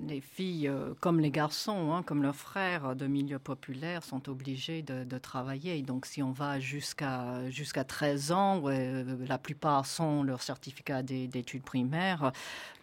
Les 0.00 0.22
filles, 0.22 0.68
euh, 0.68 0.94
comme 1.00 1.20
les 1.20 1.30
garçons, 1.30 1.92
hein, 1.92 2.02
comme 2.02 2.22
leurs 2.22 2.34
frères 2.34 2.96
de 2.96 3.06
milieu 3.06 3.38
populaire, 3.38 4.02
sont 4.02 4.26
obligés 4.30 4.80
de, 4.82 5.18
travailler. 5.18 5.82
Donc, 5.82 6.06
si 6.06 6.22
on 6.22 6.32
va 6.32 6.58
jusqu'à 6.58 7.48
jusqu'à 7.50 7.84
13 7.84 8.32
ans, 8.32 8.62
euh, 8.64 9.16
la 9.26 9.36
plupart 9.36 9.84
sont 9.84 10.22
leur 10.22 10.42
certificat 10.42 11.02
d'é- 11.02 11.28
d'études 11.28 11.62
primaires. 11.62 12.32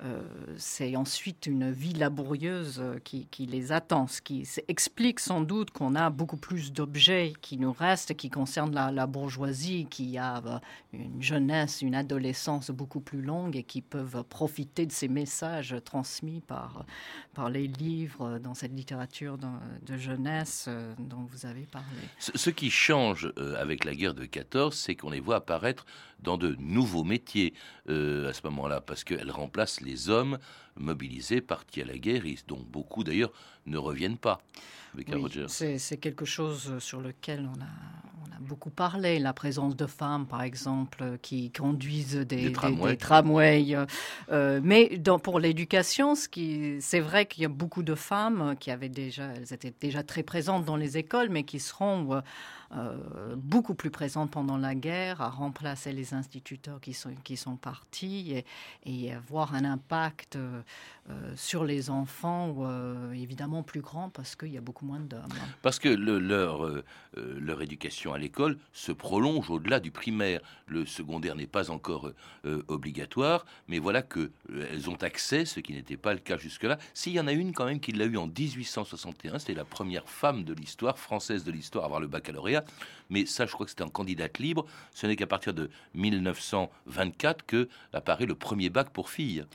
euh, 0.03 0.21
c'est 0.57 0.95
ensuite 0.95 1.47
une 1.47 1.71
vie 1.71 1.93
laborieuse 1.93 2.81
qui, 3.03 3.27
les 3.47 3.71
attend, 3.71 4.07
ce 4.07 4.21
qui 4.21 4.47
explique 4.67 5.19
sans 5.19 5.41
doute 5.41 5.71
qu'on 5.71 5.95
a 5.95 6.09
beaucoup 6.09 6.37
plus 6.37 6.71
d'objets 6.71 7.33
qui 7.41 7.57
nous 7.57 7.73
restent, 7.73 8.13
qui 8.15 8.29
concernent 8.29 8.73
la, 8.73 9.07
bourgeoisie, 9.07 9.87
qui 9.89 10.17
a 10.17 10.41
une 10.93 11.21
jeunesse, 11.21 11.81
une 11.81 11.95
adolescence 11.95 12.71
beaucoup 12.71 13.01
plus 13.01 13.21
longue 13.21 13.55
et 13.57 13.63
qui 13.63 13.81
peuvent 13.81 14.23
profiter 14.23 14.85
de 14.85 14.91
ces 14.91 15.07
messages 15.07 15.75
transmis 15.83 16.41
par, 16.41 16.85
par 17.33 17.49
les 17.49 17.67
livres 17.67 18.39
dans 18.39 18.53
cette 18.53 18.73
littérature 18.73 19.37
dans- 19.37 19.59
de 19.85 19.97
jeunesse 19.97 20.65
euh, 20.67 20.93
dont 20.99 21.27
vous 21.31 21.45
avez 21.45 21.63
parlé. 21.63 21.87
Ce, 22.17 22.49
qui 22.49 22.69
change 22.69 23.31
euh, 23.37 23.59
avec 23.61 23.85
la 23.85 23.93
guerre 23.95 24.13
de 24.13 24.25
14, 24.25 24.75
c'est 24.75 24.95
qu'on 24.95 25.09
les 25.09 25.19
voit 25.19 25.37
apparaître 25.37 25.85
dans 26.21 26.37
de 26.37 26.55
nouveaux 26.59 27.03
métiers 27.03 27.53
euh, 27.89 28.29
à 28.29 28.33
ce 28.33 28.41
moment-là, 28.45 28.81
parce 28.81 29.03
qu'elles 29.03 29.31
remplacent 29.31 29.81
les 29.81 30.09
hommes 30.09 30.37
mobilisés, 30.79 31.41
partis 31.41 31.81
à 31.81 31.85
la 31.85 31.97
guerre, 31.97 32.25
et 32.25 32.37
dont 32.47 32.63
beaucoup 32.71 33.03
d'ailleurs 33.03 33.31
ne 33.65 33.77
reviennent 33.77 34.17
pas. 34.17 34.41
Oui, 34.97 35.05
c'est 35.47 35.97
quelque 35.97 36.25
chose 36.25 36.79
sur 36.79 36.99
lequel 36.99 37.47
on 37.55 37.61
a, 37.61 37.65
on 38.27 38.35
a 38.35 38.39
beaucoup 38.39 38.71
parlé, 38.71 39.19
la 39.19 39.33
présence 39.33 39.75
de 39.75 39.85
femmes, 39.85 40.25
par 40.25 40.41
exemple, 40.41 41.19
qui 41.21 41.51
conduisent 41.51 42.15
des, 42.15 42.51
tramways. 42.51 42.91
des 42.91 42.97
tramways. 42.97 43.75
euh, 43.75 43.85
euh, 44.31 44.59
mais 44.63 44.97
dans- 44.97 45.19
pour 45.19 45.39
l'éducation, 45.39 46.15
ce 46.15 46.27
c'est 46.79 46.99
vrai 46.99 47.27
qu'il 47.27 47.43
y 47.43 47.45
a 47.45 47.49
beaucoup 47.49 47.83
de 47.83 47.95
femmes 47.95 48.55
qui 48.59 48.71
avaient 48.71 48.89
déjà, 48.89 49.25
elles 49.35 49.53
étaient 49.53 49.73
déjà 49.79 50.01
très 50.01 50.23
présentes 50.23 50.65
dans 50.65 50.77
les 50.77 50.97
écoles, 50.97 51.29
mais 51.29 51.43
qui 51.43 51.59
seront 51.59 52.15
euh, 52.15 52.21
euh, 52.75 53.35
beaucoup 53.35 53.73
plus 53.73 53.89
présentes 53.89 54.31
pendant 54.31 54.57
la 54.57 54.75
guerre, 54.75 55.21
à 55.21 55.29
remplacer 55.29 55.91
les 55.91 56.13
instituteurs 56.13 56.79
qui 56.79 56.93
sont, 56.93 57.13
qui 57.23 57.37
sont 57.37 57.55
partis 57.55 58.33
et, 58.33 58.45
et 58.85 59.13
avoir 59.13 59.55
un 59.55 59.65
impact 59.65 60.37
euh, 61.09 61.33
sur 61.35 61.63
les 61.63 61.89
enfants, 61.89 62.55
euh, 62.59 63.11
évidemment 63.13 63.63
plus 63.63 63.81
grand 63.81 64.09
parce 64.09 64.35
qu'il 64.35 64.49
y 64.49 64.57
a 64.57 64.61
beaucoup 64.61 64.85
moins 64.85 64.99
d'hommes. 64.99 65.21
Parce 65.63 65.79
que 65.79 65.89
euh, 65.89 66.83
leur 67.15 67.61
éducation 67.61 68.13
à 68.13 68.19
l'école 68.19 68.57
se 68.73 68.91
prolonge 68.91 69.49
au-delà 69.49 69.79
du 69.79 69.89
primaire. 69.89 70.41
Le 70.67 70.85
secondaire 70.85 71.35
n'est 71.35 71.47
pas 71.47 71.71
encore 71.71 72.11
obligatoire, 72.67 73.45
mais 73.67 73.79
voilà 73.79 74.01
que 74.01 74.31
elles 74.71 74.89
ont 74.89 74.95
accès, 74.95 75.45
ce 75.45 75.59
qui 75.59 75.73
n'était 75.73 75.97
pas 75.97 76.13
le 76.13 76.19
cas 76.19 76.37
jusque-là. 76.37 76.77
S'il 76.93 77.13
y 77.13 77.19
en 77.19 77.27
a 77.27 77.33
une 77.33 77.53
quand 77.53 77.65
même 77.65 77.79
qui 77.79 77.91
l'a 77.91 78.05
eu 78.05 78.17
en 78.17 78.27
1861, 78.27 79.39
c'était 79.39 79.53
la 79.53 79.65
première 79.65 80.07
femme 80.07 80.43
de 80.43 80.53
l'histoire, 80.53 80.97
française 80.99 81.43
de 81.43 81.51
l'histoire, 81.51 81.83
à 81.83 81.87
avoir 81.87 81.99
le 81.99 82.07
baccalauréat. 82.07 82.63
Mais 83.09 83.25
ça, 83.25 83.45
je 83.45 83.51
crois 83.53 83.65
que 83.65 83.71
c'était 83.71 83.83
en 83.83 83.89
candidate 83.89 84.37
libre. 84.37 84.65
Ce 84.93 85.07
n'est 85.07 85.15
qu'à 85.15 85.27
partir 85.27 85.53
de 85.53 85.69
1924 85.95 87.45
que 87.45 87.67
apparaît 87.93 88.25
le 88.25 88.35
premier 88.35 88.69
bac 88.69 88.89
pour 88.91 89.09
filles. 89.09 89.45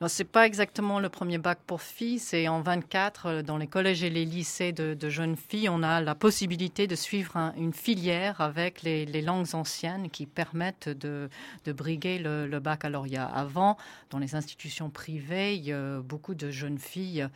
Non, 0.00 0.08
c'est 0.08 0.24
pas 0.24 0.46
exactement 0.46 0.98
le 0.98 1.10
premier 1.10 1.36
bac 1.36 1.58
pour 1.66 1.82
filles. 1.82 2.18
C'est 2.18 2.48
en 2.48 2.62
24, 2.62 3.26
euh, 3.26 3.42
dans 3.42 3.58
les 3.58 3.66
collèges 3.66 4.02
et 4.02 4.08
les 4.08 4.24
lycées 4.24 4.72
de, 4.72 4.96
jeunes 5.10 5.36
filles, 5.36 5.68
on 5.68 5.82
a 5.82 6.00
la 6.00 6.14
possibilité 6.14 6.86
de 6.86 6.94
suivre 6.94 7.36
un- 7.36 7.52
une 7.54 7.74
filière 7.74 8.40
avec 8.40 8.80
les, 8.80 9.04
langues 9.20 9.54
anciennes 9.54 10.08
qui 10.08 10.24
permettent 10.24 10.88
de, 10.88 11.28
de 11.66 11.72
briguer 11.72 12.18
le, 12.18 12.46
le 12.46 12.60
baccalauréat. 12.60 13.26
Avant, 13.26 13.76
dans 14.08 14.18
les 14.18 14.34
institutions 14.34 14.88
privées, 14.88 15.62
beaucoup 16.02 16.34
de 16.34 16.50
jeunes 16.50 16.78
filles 16.78 17.28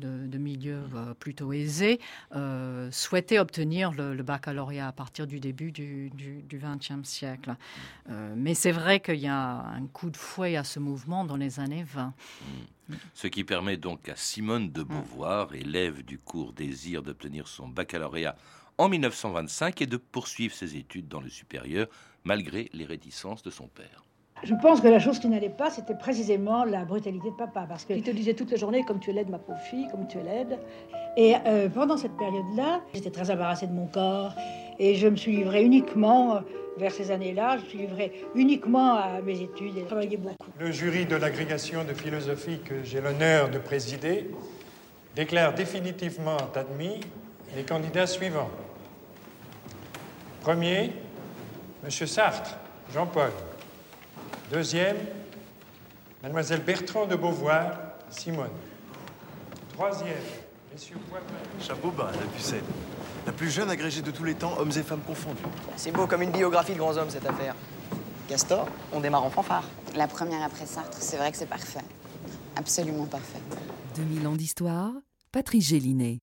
de, 0.00 0.26
de 0.26 0.38
milieux 0.38 0.82
euh, 0.94 1.14
plutôt 1.14 1.52
aisés 1.52 2.00
euh, 2.34 2.90
souhaitaient 2.90 3.38
obtenir 3.38 3.92
le, 3.92 4.14
le 4.14 4.22
baccalauréat 4.22 4.88
à 4.88 4.92
partir 4.92 5.26
du 5.26 5.38
début 5.38 5.70
du, 5.70 6.10
XXe 6.52 7.08
siècle. 7.08 7.54
Euh, 8.08 8.34
mais 8.36 8.54
c'est 8.54 8.72
vrai 8.72 9.00
qu'il 9.00 9.20
y 9.20 9.28
a 9.28 9.64
un 9.66 9.86
coup 9.86 10.10
de 10.10 10.16
fouet 10.16 10.56
à 10.56 10.64
ce 10.64 10.80
mouvement 10.80 11.24
dans 11.24 11.36
les 11.36 11.60
années 11.60 11.84
20. 11.84 12.12
Ce 13.14 13.28
qui 13.28 13.44
permet 13.44 13.76
donc 13.76 14.08
à 14.08 14.16
Simone 14.16 14.72
de 14.72 14.82
Beauvoir, 14.82 15.54
élève 15.54 16.02
du 16.02 16.18
cours 16.18 16.52
Désir, 16.52 17.02
d'obtenir 17.02 17.46
son 17.46 17.68
baccalauréat 17.68 18.34
en 18.78 18.88
1925 18.88 19.82
et 19.82 19.86
de 19.86 19.96
poursuivre 19.96 20.54
ses 20.54 20.76
études 20.76 21.06
dans 21.06 21.20
le 21.20 21.28
supérieur 21.28 21.86
malgré 22.24 22.68
les 22.72 22.84
réticences 22.84 23.42
de 23.42 23.50
son 23.50 23.68
père. 23.68 24.04
Je 24.42 24.54
pense 24.54 24.80
que 24.80 24.88
la 24.88 24.98
chose 24.98 25.18
qui 25.18 25.28
n'allait 25.28 25.50
pas, 25.50 25.68
c'était 25.68 25.94
précisément 25.94 26.64
la 26.64 26.84
brutalité 26.84 27.30
de 27.30 27.36
papa, 27.36 27.66
parce 27.68 27.84
qu'il 27.84 28.02
te 28.02 28.10
disait 28.10 28.32
toute 28.32 28.50
la 28.50 28.56
journée 28.56 28.84
comme 28.84 28.98
tu 28.98 29.10
es 29.10 29.12
laide, 29.12 29.28
ma 29.28 29.38
pauvre 29.38 29.58
fille, 29.58 29.86
comme 29.90 30.06
tu 30.08 30.18
es 30.18 30.22
laide. 30.22 30.58
Et 31.18 31.34
euh, 31.46 31.68
pendant 31.68 31.98
cette 31.98 32.16
période-là, 32.16 32.80
j'étais 32.94 33.10
très 33.10 33.30
embarrassée 33.30 33.66
de 33.66 33.72
mon 33.72 33.86
corps, 33.86 34.34
et 34.78 34.94
je 34.94 35.08
me 35.08 35.16
suis 35.16 35.36
livrée 35.36 35.62
uniquement, 35.62 36.36
euh, 36.36 36.40
vers 36.78 36.90
ces 36.90 37.10
années-là, 37.10 37.58
je 37.58 37.64
me 37.64 37.68
suis 37.68 37.78
livrée 37.80 38.12
uniquement 38.34 38.94
à 38.94 39.20
mes 39.20 39.42
études 39.42 39.76
et 39.76 39.82
travaillé 39.82 40.16
beaucoup. 40.16 40.36
Le 40.58 40.72
jury 40.72 41.04
de 41.04 41.16
l'agrégation 41.16 41.84
de 41.84 41.92
philosophie 41.92 42.60
que 42.64 42.82
j'ai 42.82 43.02
l'honneur 43.02 43.50
de 43.50 43.58
présider 43.58 44.30
déclare 45.14 45.52
définitivement 45.52 46.38
admis 46.54 47.00
les 47.54 47.64
candidats 47.64 48.06
suivants. 48.06 48.50
Premier, 50.40 50.92
M. 51.84 51.90
Sartre, 51.90 52.56
Jean-Paul. 52.94 53.32
Deuxième, 54.50 54.96
Mademoiselle 56.24 56.62
Bertrand 56.62 57.06
de 57.06 57.14
Beauvoir, 57.14 57.78
Simone. 58.10 58.50
Troisième, 59.74 60.08
Messieurs 60.72 60.96
Poitvin. 61.08 61.36
Chapeau 61.60 61.92
bas, 61.92 62.10
la 62.12 62.26
pucelle. 62.26 62.64
La 63.26 63.32
plus 63.32 63.48
jeune 63.48 63.70
agrégée 63.70 64.02
de 64.02 64.10
tous 64.10 64.24
les 64.24 64.34
temps, 64.34 64.58
hommes 64.58 64.72
et 64.76 64.82
femmes 64.82 65.02
confondus. 65.06 65.40
C'est 65.76 65.92
beau 65.92 66.08
comme 66.08 66.22
une 66.22 66.32
biographie 66.32 66.72
de 66.72 66.78
grands 66.78 66.96
hommes, 66.96 67.10
cette 67.10 67.26
affaire. 67.26 67.54
Castor, 68.28 68.66
on 68.92 68.98
démarre 68.98 69.22
en 69.22 69.30
fanfare. 69.30 69.64
La 69.94 70.08
première 70.08 70.42
après 70.42 70.66
Sartre, 70.66 70.98
c'est 71.00 71.16
vrai 71.16 71.30
que 71.30 71.36
c'est 71.36 71.46
parfait. 71.46 71.84
Absolument 72.56 73.06
parfait. 73.06 73.38
2000 73.94 74.26
ans 74.26 74.36
d'histoire, 74.36 74.90
Patrice 75.30 75.68
Gélinet 75.68 76.18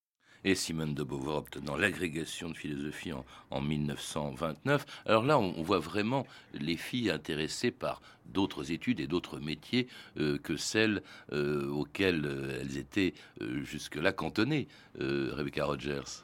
et 0.48 0.56
Simone 0.56 0.94
de 0.94 1.04
Beauvoir 1.04 1.38
obtenant 1.38 1.76
l'agrégation 1.76 2.50
de 2.50 2.54
philosophie 2.54 3.12
en, 3.52 3.62
1929. 3.62 4.86
Alors 5.06 5.24
là, 5.24 5.38
on, 5.38 5.62
voit 5.62 5.80
vraiment 5.80 6.26
les 6.54 6.78
filles 6.78 7.10
intéressées 7.10 7.72
par 7.72 8.02
d'autres 8.28 8.72
études 8.72 9.02
et 9.02 9.08
d'autres 9.08 9.40
métiers 9.40 9.88
euh, 10.18 10.38
que 10.38 10.56
celles 10.56 11.04
euh, 11.34 11.70
auxquelles 11.70 12.26
euh, 12.26 12.60
elles 12.62 12.78
étaient 12.78 13.14
jusque-là 13.42 14.14
cantonnées. 14.14 14.68
Rebecca 15.00 15.66
Rogers. 15.66 16.24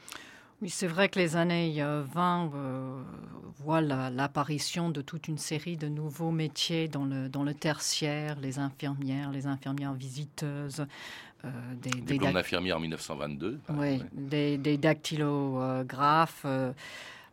Oui, 0.62 0.70
c'est 0.70 0.88
vrai 0.88 1.10
que 1.10 1.20
les 1.20 1.36
années 1.36 1.84
20 1.84 2.52
voient 3.60 3.82
l'apparition 3.82 4.90
de 4.90 5.02
toute 5.02 5.28
une 5.28 5.38
série 5.38 5.76
de 5.76 5.90
nouveaux 5.90 6.32
métiers 6.32 6.88
dans 6.88 7.06
le, 7.06 7.28
dans 7.28 7.44
le 7.44 7.54
tertiaire, 7.54 8.40
les 8.40 8.60
infirmières, 8.60 9.32
les 9.32 9.46
infirmières 9.46 9.94
visiteuses, 9.94 10.86
euh, 11.46 11.50
des, 11.76 11.90
Diplôme 11.90 12.34
d'infirmière 12.34 12.78
en 12.78 12.80
1922. 12.80 13.60
Oui, 13.72 14.02
des, 14.14 14.58
des, 14.58 14.78
dactylographes. 14.78 16.44
Euh, 16.46 16.72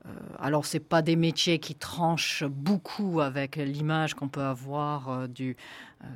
euh, 0.06 0.08
alors, 0.40 0.66
ce 0.66 0.78
pas 0.78 1.00
des 1.00 1.14
métiers 1.14 1.60
qui 1.60 1.76
tranchent 1.76 2.42
beaucoup 2.44 3.20
avec 3.20 3.54
l'image 3.54 4.14
qu'on 4.14 4.28
peut 4.28 4.42
avoir 4.42 5.28
du, 5.28 5.56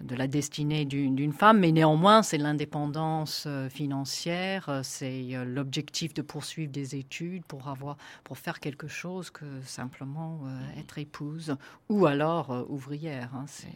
de 0.02 0.16
la 0.16 0.26
destinée 0.26 0.84
d'une 0.86 1.32
femme, 1.32 1.60
mais 1.60 1.70
néanmoins, 1.70 2.22
c'est 2.24 2.38
l'indépendance 2.38 3.46
financière, 3.70 4.80
c'est 4.82 5.44
l'objectif 5.44 6.14
de 6.14 6.22
poursuivre 6.22 6.72
des 6.72 6.96
études 6.96 7.44
pour, 7.44 7.68
avoir, 7.68 7.96
pour 8.24 8.38
faire 8.38 8.58
quelque 8.58 8.88
chose 8.88 9.30
que 9.30 9.44
simplement 9.66 10.40
être 10.78 10.98
épouse 10.98 11.54
ou 11.90 12.06
alors 12.06 12.66
ouvrière. 12.68 13.30
Hein, 13.34 13.44
c'est... 13.46 13.68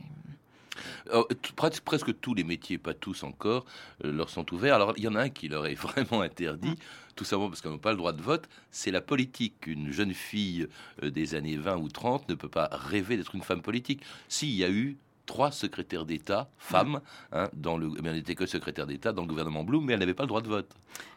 Euh, 1.12 1.24
presque 1.56 2.20
tous 2.20 2.34
les 2.34 2.44
métiers, 2.44 2.78
pas 2.78 2.94
tous 2.94 3.22
encore, 3.22 3.64
euh, 4.04 4.12
leur 4.12 4.30
sont 4.30 4.52
ouverts. 4.52 4.74
Alors 4.74 4.94
il 4.96 5.04
y 5.04 5.08
en 5.08 5.14
a 5.14 5.22
un 5.22 5.28
qui 5.28 5.48
leur 5.48 5.66
est 5.66 5.74
vraiment 5.74 6.20
interdit, 6.20 6.74
tout 7.16 7.24
simplement 7.24 7.48
parce 7.48 7.60
qu'ils 7.60 7.70
n'ont 7.70 7.78
pas 7.78 7.92
le 7.92 7.98
droit 7.98 8.12
de 8.12 8.22
vote, 8.22 8.48
c'est 8.70 8.90
la 8.90 9.00
politique. 9.00 9.66
Une 9.66 9.92
jeune 9.92 10.14
fille 10.14 10.68
euh, 11.02 11.10
des 11.10 11.34
années 11.34 11.56
20 11.56 11.76
ou 11.76 11.88
30 11.88 12.28
ne 12.28 12.34
peut 12.34 12.48
pas 12.48 12.68
rêver 12.72 13.16
d'être 13.16 13.34
une 13.34 13.42
femme 13.42 13.62
politique. 13.62 14.02
S'il 14.28 14.54
y 14.54 14.64
a 14.64 14.70
eu 14.70 14.96
trois 15.28 15.52
secrétaires 15.52 16.06
d'État, 16.06 16.48
femmes, 16.56 17.00
hein, 17.32 17.48
dans 17.52 17.76
le, 17.76 17.90
eh 17.96 18.06
elle 18.06 18.14
n'était 18.14 18.34
que 18.34 18.46
secrétaire 18.46 18.86
d'État 18.86 19.12
dans 19.12 19.22
le 19.22 19.28
gouvernement 19.28 19.62
Blum, 19.62 19.84
mais 19.84 19.92
elle 19.92 20.00
n'avait 20.00 20.14
pas 20.14 20.24
le 20.24 20.28
droit 20.28 20.40
de 20.40 20.48
vote. 20.48 20.74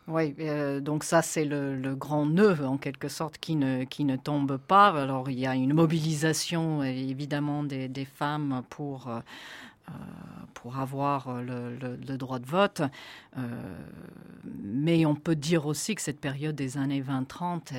Oui, 0.07 0.35
donc 0.81 1.03
ça 1.03 1.21
c'est 1.21 1.45
le, 1.45 1.95
grand 1.95 2.25
nœud 2.25 2.57
en 2.65 2.77
quelque 2.77 3.07
sorte 3.07 3.37
qui 3.37 3.55
ne, 3.55 3.85
qui 3.85 4.03
ne 4.03 4.17
tombe 4.17 4.57
pas. 4.57 4.89
Alors 4.89 5.29
il 5.29 5.39
y 5.39 5.47
a 5.47 5.55
une 5.55 5.73
mobilisation 5.73 6.83
évidemment 6.83 7.63
des, 7.63 7.87
des 7.87 8.05
femmes 8.05 8.63
pour 8.69 9.07
euh, 9.07 9.19
pour 10.61 10.77
avoir 10.77 11.27
euh, 11.27 11.97
le, 12.07 12.17
droit 12.17 12.37
de 12.39 12.45
vote. 12.45 12.81
Euh, 13.37 13.41
mais 14.63 15.05
on 15.05 15.15
peut 15.15 15.35
dire 15.35 15.65
aussi 15.65 15.95
que 15.95 16.01
cette 16.01 16.19
période 16.19 16.55
des 16.55 16.77
années 16.77 17.01
20-30, 17.01 17.73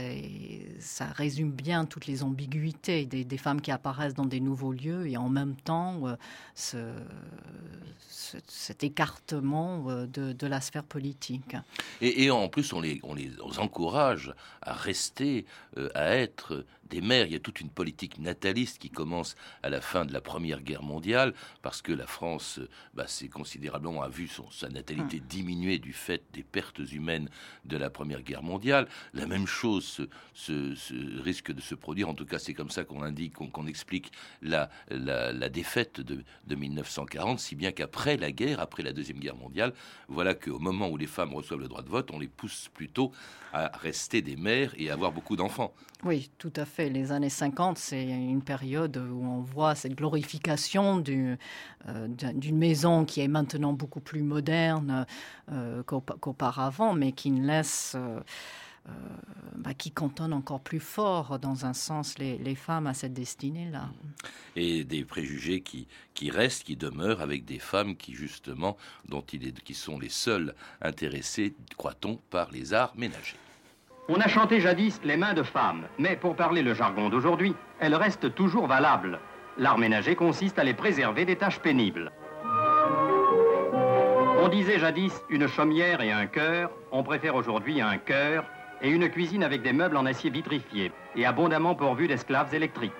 ça 0.81 1.07
résume 1.07 1.52
bien 1.52 1.85
toutes 1.85 2.07
les 2.07 2.23
ambiguïtés 2.23 3.07
des, 3.07 3.38
femmes 3.38 3.61
qui 3.61 3.71
apparaissent 3.71 4.14
dans 4.14 4.27
des 4.27 4.40
nouveaux 4.40 4.72
lieux 4.72 5.07
et 5.09 5.16
en 5.16 5.29
même 5.29 5.55
temps 5.57 6.03
ce, 6.55 6.92
cet 8.46 8.85
écartement 8.85 10.07
de, 10.07 10.46
la 10.46 10.61
sphère 10.61 10.85
politique. 10.85 11.57
Et, 12.01 12.31
en 12.31 12.48
plus, 12.48 12.72
on 12.72 12.81
les 12.81 13.01
encourage 13.59 14.35
à 14.61 14.75
rester, 14.75 15.44
à 15.94 16.16
être 16.16 16.64
des 16.92 17.00
mères. 17.00 17.26
Il 17.26 17.33
y 17.33 17.37
a 17.37 17.40
toute 17.40 17.61
une 17.61 17.70
politique 17.70 18.18
nataliste 18.18 18.78
qui 18.78 18.90
commence 18.90 19.35
à 19.62 19.70
la 19.70 19.81
fin 19.81 20.05
de 20.05 20.12
la 20.12 20.20
Première 20.20 20.61
Guerre 20.61 20.83
mondiale, 20.83 21.33
parce 21.62 21.81
que 21.81 21.92
la 21.92 22.07
France 22.07 22.61
bah, 22.94 23.07
s'est 23.07 23.28
considérablement 23.28 24.02
a 24.02 24.09
vu 24.09 24.28
son, 24.28 24.50
sa 24.50 24.68
natalité 24.68 25.18
hum. 25.18 25.26
diminuer 25.26 25.78
du 25.78 25.92
fait 25.92 26.22
des 26.33 26.42
pertes 26.42 26.81
humaines 26.92 27.28
de 27.64 27.76
la 27.76 27.88
Première 27.88 28.22
Guerre 28.22 28.42
mondiale. 28.42 28.87
La 29.14 29.26
même 29.26 29.46
chose 29.46 30.07
se, 30.35 31.22
risque 31.22 31.52
de 31.52 31.61
se 31.61 31.74
produire, 31.74 32.09
en 32.09 32.14
tout 32.14 32.26
cas 32.26 32.38
c'est 32.38 32.55
comme 32.55 32.70
ça 32.70 32.85
qu'on 32.85 33.02
indique, 33.02 33.35
qu'on 33.35 33.66
explique 33.66 34.12
la, 34.42 34.68
la, 34.90 35.48
défaite 35.48 36.00
de, 36.00 36.22
de 36.46 36.55
1940, 36.55 37.40
si 37.40 37.55
bien 37.55 37.72
qu'après 37.72 38.16
la 38.16 38.31
guerre, 38.31 38.61
après 38.61 38.83
la 38.83 38.92
Deuxième 38.92 39.18
Guerre 39.18 39.37
mondiale, 39.37 39.72
voilà 40.09 40.35
qu'au 40.35 40.59
moment 40.59 40.88
où 40.88 40.96
les 40.96 41.07
femmes 41.07 41.35
reçoivent 41.35 41.61
le 41.61 41.68
droit 41.68 41.83
de 41.83 41.88
vote, 41.88 42.11
on 42.12 42.18
les 42.18 42.28
pousse 42.28 42.68
plutôt 42.74 43.12
à 43.52 43.70
rester 43.78 44.22
des 44.22 44.37
mères 44.37 44.74
et 44.76 44.90
à 44.90 44.94
avoir 44.94 45.12
beaucoup 45.12 45.37
d'enfants. 45.37 45.74
Oui, 46.05 46.31
tout 46.38 46.52
à 46.57 46.64
fait. 46.64 46.82
Les 46.88 47.12
années 47.12 47.29
50, 47.29 47.79
c'est 47.79 48.03
une 48.03 48.42
période 48.42 48.97
où 48.97 49.23
on 49.25 49.40
voit 49.40 49.75
cette 49.75 49.95
glorification 49.95 51.03
euh, 51.07 51.37
d'une 52.09 52.59
maison 52.59 53.05
qui 53.05 53.21
est 53.21 53.29
maintenant 53.29 53.73
beaucoup 53.73 54.01
plus 54.01 54.23
moderne 54.23 55.07
euh, 55.51 55.83
qu'auparavant, 55.83 56.95
mais 56.95 57.12
qui 57.12 57.31
ne 57.31 57.47
laisse... 57.47 57.97
Euh, 58.88 58.90
bah, 59.55 59.75
qui 59.75 59.92
cantonne 59.92 60.33
encore 60.33 60.59
plus 60.59 60.81
fort, 60.81 61.38
dans 61.38 61.66
un 61.66 61.73
sens, 61.73 62.18
les, 62.18 62.55
femmes 62.57 62.88
à 62.88 62.95
cette 62.95 63.12
destinée-là. 63.12 63.88
Et 64.57 64.83
des 64.83 65.05
préjugés 65.05 65.61
qui, 65.61 65.87
restent, 66.33 66.64
qui 66.64 66.75
demeurent 66.75 67.21
avec 67.21 67.45
des 67.45 67.61
femmes 67.61 67.97
qui, 67.97 68.14
justement, 68.14 68.77
dont 69.09 69.21
il 69.33 69.53
qui 69.53 69.75
sont 69.75 70.01
les 70.01 70.09
seules 70.09 70.53
intéressées, 70.81 71.55
croit-on, 71.77 72.16
par 72.31 72.51
les 72.51 72.75
arts 72.75 72.92
ménagers. 72.97 73.37
On 74.09 74.17
a 74.17 74.27
chanté 74.27 74.61
jadis 74.61 75.01
les 75.05 75.17
mains 75.17 75.33
de 75.33 75.45
femmes, 75.45 75.85
mais 75.97 76.17
pour 76.17 76.35
parler 76.35 76.62
le 76.62 76.75
jargon 76.75 77.09
d'aujourd'hui, 77.09 77.55
elles 77.79 77.95
restent 77.95 78.35
toujours 78.35 78.67
valables. 78.67 79.21
L'art 79.59 79.79
ménager 79.79 80.17
consiste 80.17 80.59
à 80.59 80.65
les 80.65 80.75
préserver 80.75 81.25
des 81.25 81.37
tâches 81.37 81.61
pénibles. 81.61 82.11
On 84.41 84.49
disait 84.49 84.81
jadis 84.81 85.23
une 85.31 85.47
chaumière 85.47 86.01
et 86.01 86.11
un 86.11 86.27
cœur, 86.27 86.73
on 86.91 87.05
préfère 87.05 87.37
aujourd'hui 87.37 87.81
un 87.81 87.97
cœur 87.97 88.45
et 88.83 88.91
une 88.91 89.09
cuisine 89.09 89.45
avec 89.45 89.62
des 89.62 89.73
meubles 89.73 89.97
en 89.97 90.05
acier 90.05 90.31
vitrifié 90.31 90.91
et 91.15 91.25
abondamment 91.25 91.77
pourvus 91.77 92.09
d'esclaves 92.09 92.53
électriques. 92.53 92.93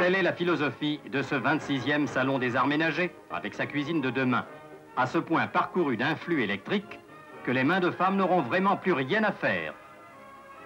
Telle 0.00 0.14
est 0.14 0.22
la 0.22 0.32
philosophie 0.32 1.00
de 1.12 1.20
ce 1.20 1.34
26e 1.34 2.06
Salon 2.06 2.38
des 2.38 2.56
Arts 2.56 2.66
Ménagers, 2.66 3.10
avec 3.30 3.52
sa 3.52 3.66
cuisine 3.66 4.00
de 4.00 4.08
demain, 4.08 4.46
à 4.96 5.06
ce 5.06 5.18
point 5.18 5.46
parcouru 5.48 5.98
d'influx 5.98 6.42
électriques 6.42 6.98
que 7.48 7.52
les 7.54 7.64
mains 7.64 7.80
de 7.80 7.90
femmes 7.90 8.16
n'auront 8.16 8.42
vraiment 8.42 8.76
plus 8.76 8.92
rien 8.92 9.24
à 9.24 9.32
faire, 9.32 9.72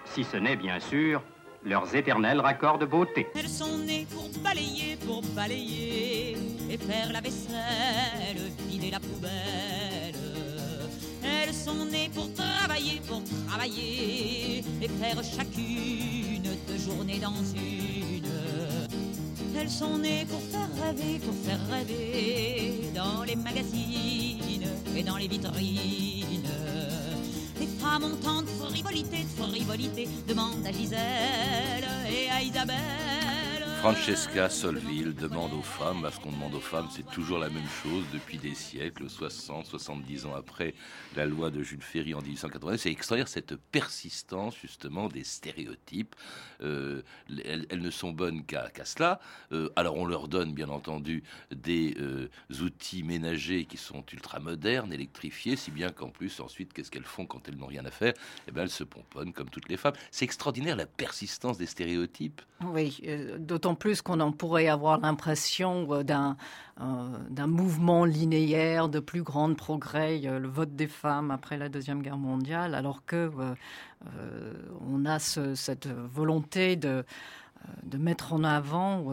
si 0.03 0.25
ce 0.25 0.35
n'est 0.35 0.57
bien 0.57 0.81
sûr 0.81 1.21
leurs 1.63 1.95
éternels 1.95 2.41
raccords 2.41 2.77
de 2.77 2.85
beauté. 2.85 3.25
Elles 3.39 3.47
sont 3.47 3.77
nées 3.77 4.05
pour 4.13 4.27
balayer, 4.43 4.97
pour 4.97 5.21
balayer, 5.33 6.35
et 6.69 6.77
faire 6.77 7.13
la 7.13 7.21
vaisselle, 7.21 8.51
vider 8.67 8.91
la 8.91 8.99
poubelle. 8.99 10.19
Elles 11.23 11.53
sont 11.53 11.85
nées 11.85 12.11
pour 12.13 12.27
travailler, 12.33 12.99
pour 13.07 13.23
travailler, 13.47 14.61
et 14.81 14.89
faire 14.89 15.23
chacune 15.23 16.49
de 16.67 16.77
journée 16.77 17.19
dans 17.19 17.45
une. 17.55 18.27
Elles 19.57 19.69
sont 19.69 19.99
nées 19.99 20.25
pour 20.29 20.41
faire 20.51 20.67
rêver, 20.83 21.17
pour 21.19 21.35
faire 21.45 21.65
rêver, 21.71 22.91
dans 22.93 23.23
les 23.23 23.37
magazines 23.37 24.67
et 24.97 25.03
dans 25.03 25.15
les 25.15 25.29
vitrines. 25.29 26.22
Les 27.63 27.69
femmes 27.79 28.03
ont 28.03 28.17
tant 28.17 28.41
de 28.41 28.49
frivolité, 28.49 29.19
de 29.23 29.41
frivolité, 29.41 30.09
demande 30.27 30.67
à 30.67 30.71
Gisèle 30.73 31.87
et 32.11 32.29
à 32.29 32.41
Isabelle. 32.41 33.12
Francesca 33.83 34.49
Solville 34.49 35.13
demande 35.13 35.51
aux 35.51 35.61
femmes, 35.61 36.05
à 36.05 36.11
ce 36.11 36.17
qu'on 36.17 36.31
demande 36.31 36.55
aux 36.55 36.61
femmes, 36.61 36.87
c'est 36.89 37.05
toujours 37.11 37.37
la 37.37 37.49
même 37.49 37.67
chose 37.83 38.05
depuis 38.13 38.37
des 38.37 38.55
siècles, 38.55 39.09
60, 39.09 39.65
70 39.65 40.25
ans 40.25 40.35
après 40.35 40.73
la 41.17 41.25
loi 41.25 41.51
de 41.51 41.61
Jules 41.63 41.81
Ferry 41.81 42.13
en 42.13 42.21
1880. 42.21 42.77
C'est 42.77 42.91
extraire 42.91 43.27
cette 43.27 43.57
persistance 43.57 44.55
justement 44.55 45.09
des 45.09 45.25
stéréotypes. 45.25 46.15
Euh, 46.61 47.01
elles, 47.43 47.81
ne 47.81 47.89
sont 47.89 48.13
bonnes 48.13 48.45
qu'à 48.45 48.71
cela. 48.85 49.19
Euh, 49.51 49.67
alors 49.75 49.97
on 49.97 50.05
leur 50.05 50.29
donne 50.29 50.53
bien 50.53 50.69
entendu 50.69 51.21
des 51.53 51.97
euh, 51.99 52.29
outils 52.61 53.03
ménagers 53.03 53.65
qui 53.65 53.75
sont 53.75 54.05
ultra 54.13 54.39
modernes, 54.39 54.93
électrifiés, 54.93 55.57
si 55.57 55.71
bien 55.71 55.89
qu'en 55.89 56.09
plus 56.09 56.39
ensuite, 56.39 56.71
qu'est-ce 56.71 56.89
qu'elles 56.89 57.03
font 57.03 57.25
quand 57.25 57.49
elles 57.49 57.57
n'ont 57.57 57.67
rien 57.67 57.83
à 57.83 57.91
faire? 57.91 58.13
Eh 58.47 58.53
bien 58.53 58.63
elles 58.63 58.69
se 58.69 58.85
pomponnent 58.85 59.33
comme 59.33 59.49
toutes 59.49 59.67
les 59.67 59.75
femmes. 59.75 59.95
C'est 60.09 60.23
extraordinaire 60.23 60.77
la 60.77 60.85
persistance 60.85 61.57
des 61.57 61.65
stéréotypes. 61.65 62.41
Oui, 62.61 63.01
plus 63.75 64.01
qu'on 64.01 64.19
en 64.19 64.31
pourrait 64.31 64.67
avoir 64.67 64.99
l'impression 64.99 65.87
euh, 65.91 66.03
d'un 66.03 66.37
euh, 66.81 67.17
d'un 67.29 67.45
mouvement 67.45 68.03
linéaire 68.03 68.89
de 68.89 68.99
plus 68.99 69.21
grand 69.21 69.53
progrès, 69.53 70.21
euh, 70.25 70.39
le 70.39 70.47
vote 70.47 70.75
des 70.75 70.87
femmes 70.87 71.29
après 71.29 71.57
la 71.57 71.69
Deuxième 71.69 72.01
Guerre 72.01 72.17
mondiale, 72.17 72.73
alors 72.73 73.05
que 73.05 73.31
on 74.81 75.05
a 75.05 75.19
cette 75.19 75.87
volonté 75.87 76.75
de, 76.75 77.05
mettre 77.97 78.33
en 78.33 78.43
avant 78.43 79.05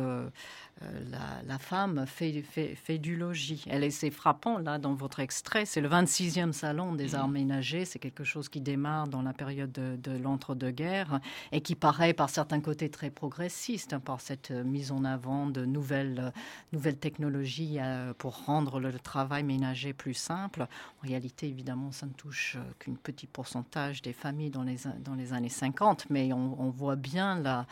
la, 1.46 1.58
femme 1.58 2.06
fait, 2.06 2.42
fait, 2.42 2.98
du 2.98 3.16
logis. 3.16 3.64
Elle 3.68 3.84
est, 3.84 3.90
c'est 3.90 4.10
frappant, 4.10 4.58
là, 4.58 4.78
dans 4.78 4.94
votre 4.94 5.20
extrait, 5.20 5.66
c'est 5.66 5.80
le 5.80 5.88
26e 5.88 6.52
salon 6.52 6.94
des 6.94 7.14
arts 7.14 7.28
ménagers. 7.28 7.84
C'est 7.84 7.98
quelque 7.98 8.24
chose 8.24 8.48
qui 8.48 8.60
démarre 8.60 9.06
dans 9.08 9.20
la 9.22 9.32
période 9.32 9.72
de, 9.72 10.18
l'entre-deux-guerres 10.18 11.20
et 11.52 11.60
qui 11.60 11.74
paraît, 11.74 12.14
par 12.14 12.30
certains 12.30 12.60
côtés, 12.60 12.88
très 12.88 13.10
progressiste, 13.10 13.92
hein, 13.92 14.00
par 14.00 14.20
cette 14.20 14.50
mise 14.50 14.90
en 14.90 15.04
avant 15.04 15.46
de 15.46 15.64
nouvelles, 15.64 16.32
nouvelles 16.72 16.98
technologies 16.98 17.76
euh, 17.78 18.14
pour 18.14 18.44
rendre 18.46 18.80
le 18.80 18.92
travail 18.98 19.42
ménager 19.42 19.92
plus 19.92 20.14
simple. 20.14 20.62
En 20.62 21.06
réalité, 21.06 21.46
évidemment, 21.46 21.92
ça 21.92 22.06
ne 22.06 22.12
touche 22.12 22.56
euh, 22.56 22.62
qu'une 22.78 22.96
petite 22.96 23.30
pourcentage 23.30 24.02
des 24.02 24.12
familles 24.12 24.50
dans 24.50 24.62
les, 24.62 24.78
dans 25.04 25.14
les 25.14 25.32
années 25.32 25.48
50, 25.48 26.06
mais 26.08 26.32
on, 26.32 26.60
on 26.60 26.70
voit 26.70 26.96
bien 26.96 27.38
la 27.38 27.66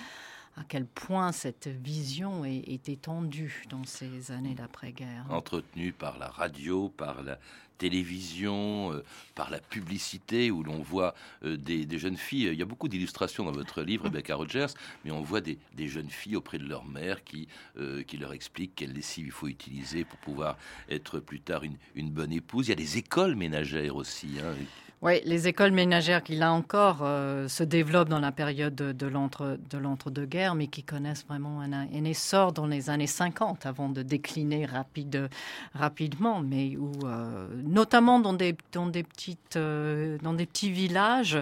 à 0.59 0.65
quel 0.69 0.87
point 0.87 1.33
cette 1.33 1.69
vision 1.69 2.45
est, 2.45 2.89
étendue 2.89 3.65
dans 3.71 3.85
ces 3.85 4.33
années 4.33 4.55
d'après-guerre. 4.55 5.27
Entretenue 5.31 5.93
par 5.93 6.19
la 6.19 6.29
radio, 6.29 6.89
par 6.89 7.23
la 7.23 7.39
télévision, 7.77 8.93
euh, 8.93 9.05
par 9.37 9.51
la 9.51 9.61
publicité, 9.61 10.51
où 10.51 10.65
l'on 10.65 10.81
voit 10.81 11.15
euh, 11.45 11.57
des, 11.57 11.99
jeunes 11.99 12.17
filles. 12.17 12.49
Il 12.53 12.59
y 12.59 12.63
a 12.63 12.67
beaucoup 12.67 12.89
d'illustrations 12.89 13.45
dans 13.45 13.53
votre 13.53 13.83
livre, 13.83 14.05
Rebecca 14.09 14.35
Rogers, 14.35 14.75
mais 15.05 15.13
on 15.13 15.23
voit 15.23 15.41
des, 15.41 15.59
jeunes 15.77 16.11
filles 16.11 16.37
auprès 16.37 16.59
de 16.59 16.69
leur 16.69 16.85
mère 16.85 17.23
qui, 17.23 17.47
euh, 17.79 18.03
qui 18.03 18.17
leur 18.17 18.33
expliquent 18.33 18.75
quelle 18.75 18.93
lessive 18.93 19.27
il 19.27 19.33
faut 19.33 19.49
utiliser 19.49 20.05
pour 20.05 20.19
pouvoir 20.19 20.59
être 20.91 21.21
plus 21.21 21.41
tard 21.41 21.63
une, 21.63 21.77
une 21.95 22.11
bonne 22.11 22.33
épouse. 22.33 22.67
Il 22.67 22.71
y 22.71 22.73
a 22.73 22.77
des 22.77 22.99
écoles 22.99 23.37
ménagères 23.37 23.95
aussi. 23.95 24.39
Hein, 24.43 24.55
oui, 25.01 25.21
les 25.25 25.47
écoles 25.47 25.71
ménagères 25.71 26.25
qui, 26.25 26.35
là 26.35 26.53
encore, 26.53 27.03
euh, 27.03 27.47
se 27.47 27.63
développent 27.63 28.09
dans 28.09 28.19
la 28.19 28.33
période 28.33 28.75
de, 28.75 29.07
l'entre-deux-guerres, 29.07 30.57
mais 30.57 30.67
qui 30.67 30.83
connaissent 30.83 31.25
vraiment 31.25 31.61
un, 31.61 32.05
essor 32.05 32.53
dans 32.53 32.67
les 32.67 32.91
années 32.91 33.07
50, 33.07 33.65
avant 33.65 33.89
de 33.91 34.03
décliner 34.03 34.67
rapide, 34.67 35.31
rapidement, 35.73 36.41
mais 36.41 36.77
où, 36.77 36.91
euh, 37.05 37.47
notamment 37.63 38.19
dans 38.19 38.33
des, 38.33 38.55
petites, 38.55 39.55
euh, 39.55 40.19
petits 40.19 40.73
villages, 40.73 41.39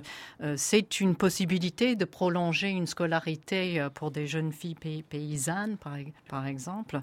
c'est 0.56 1.00
une 1.00 1.14
possibilité 1.14 1.96
de 1.96 2.04
prolonger 2.04 2.68
une 2.68 2.86
scolarité 2.86 3.86
pour 3.94 4.10
des 4.10 4.26
jeunes 4.26 4.52
filles 4.52 4.76
paysannes, 5.08 5.78
par, 5.78 5.96
par 6.28 6.46
exemple. 6.46 7.00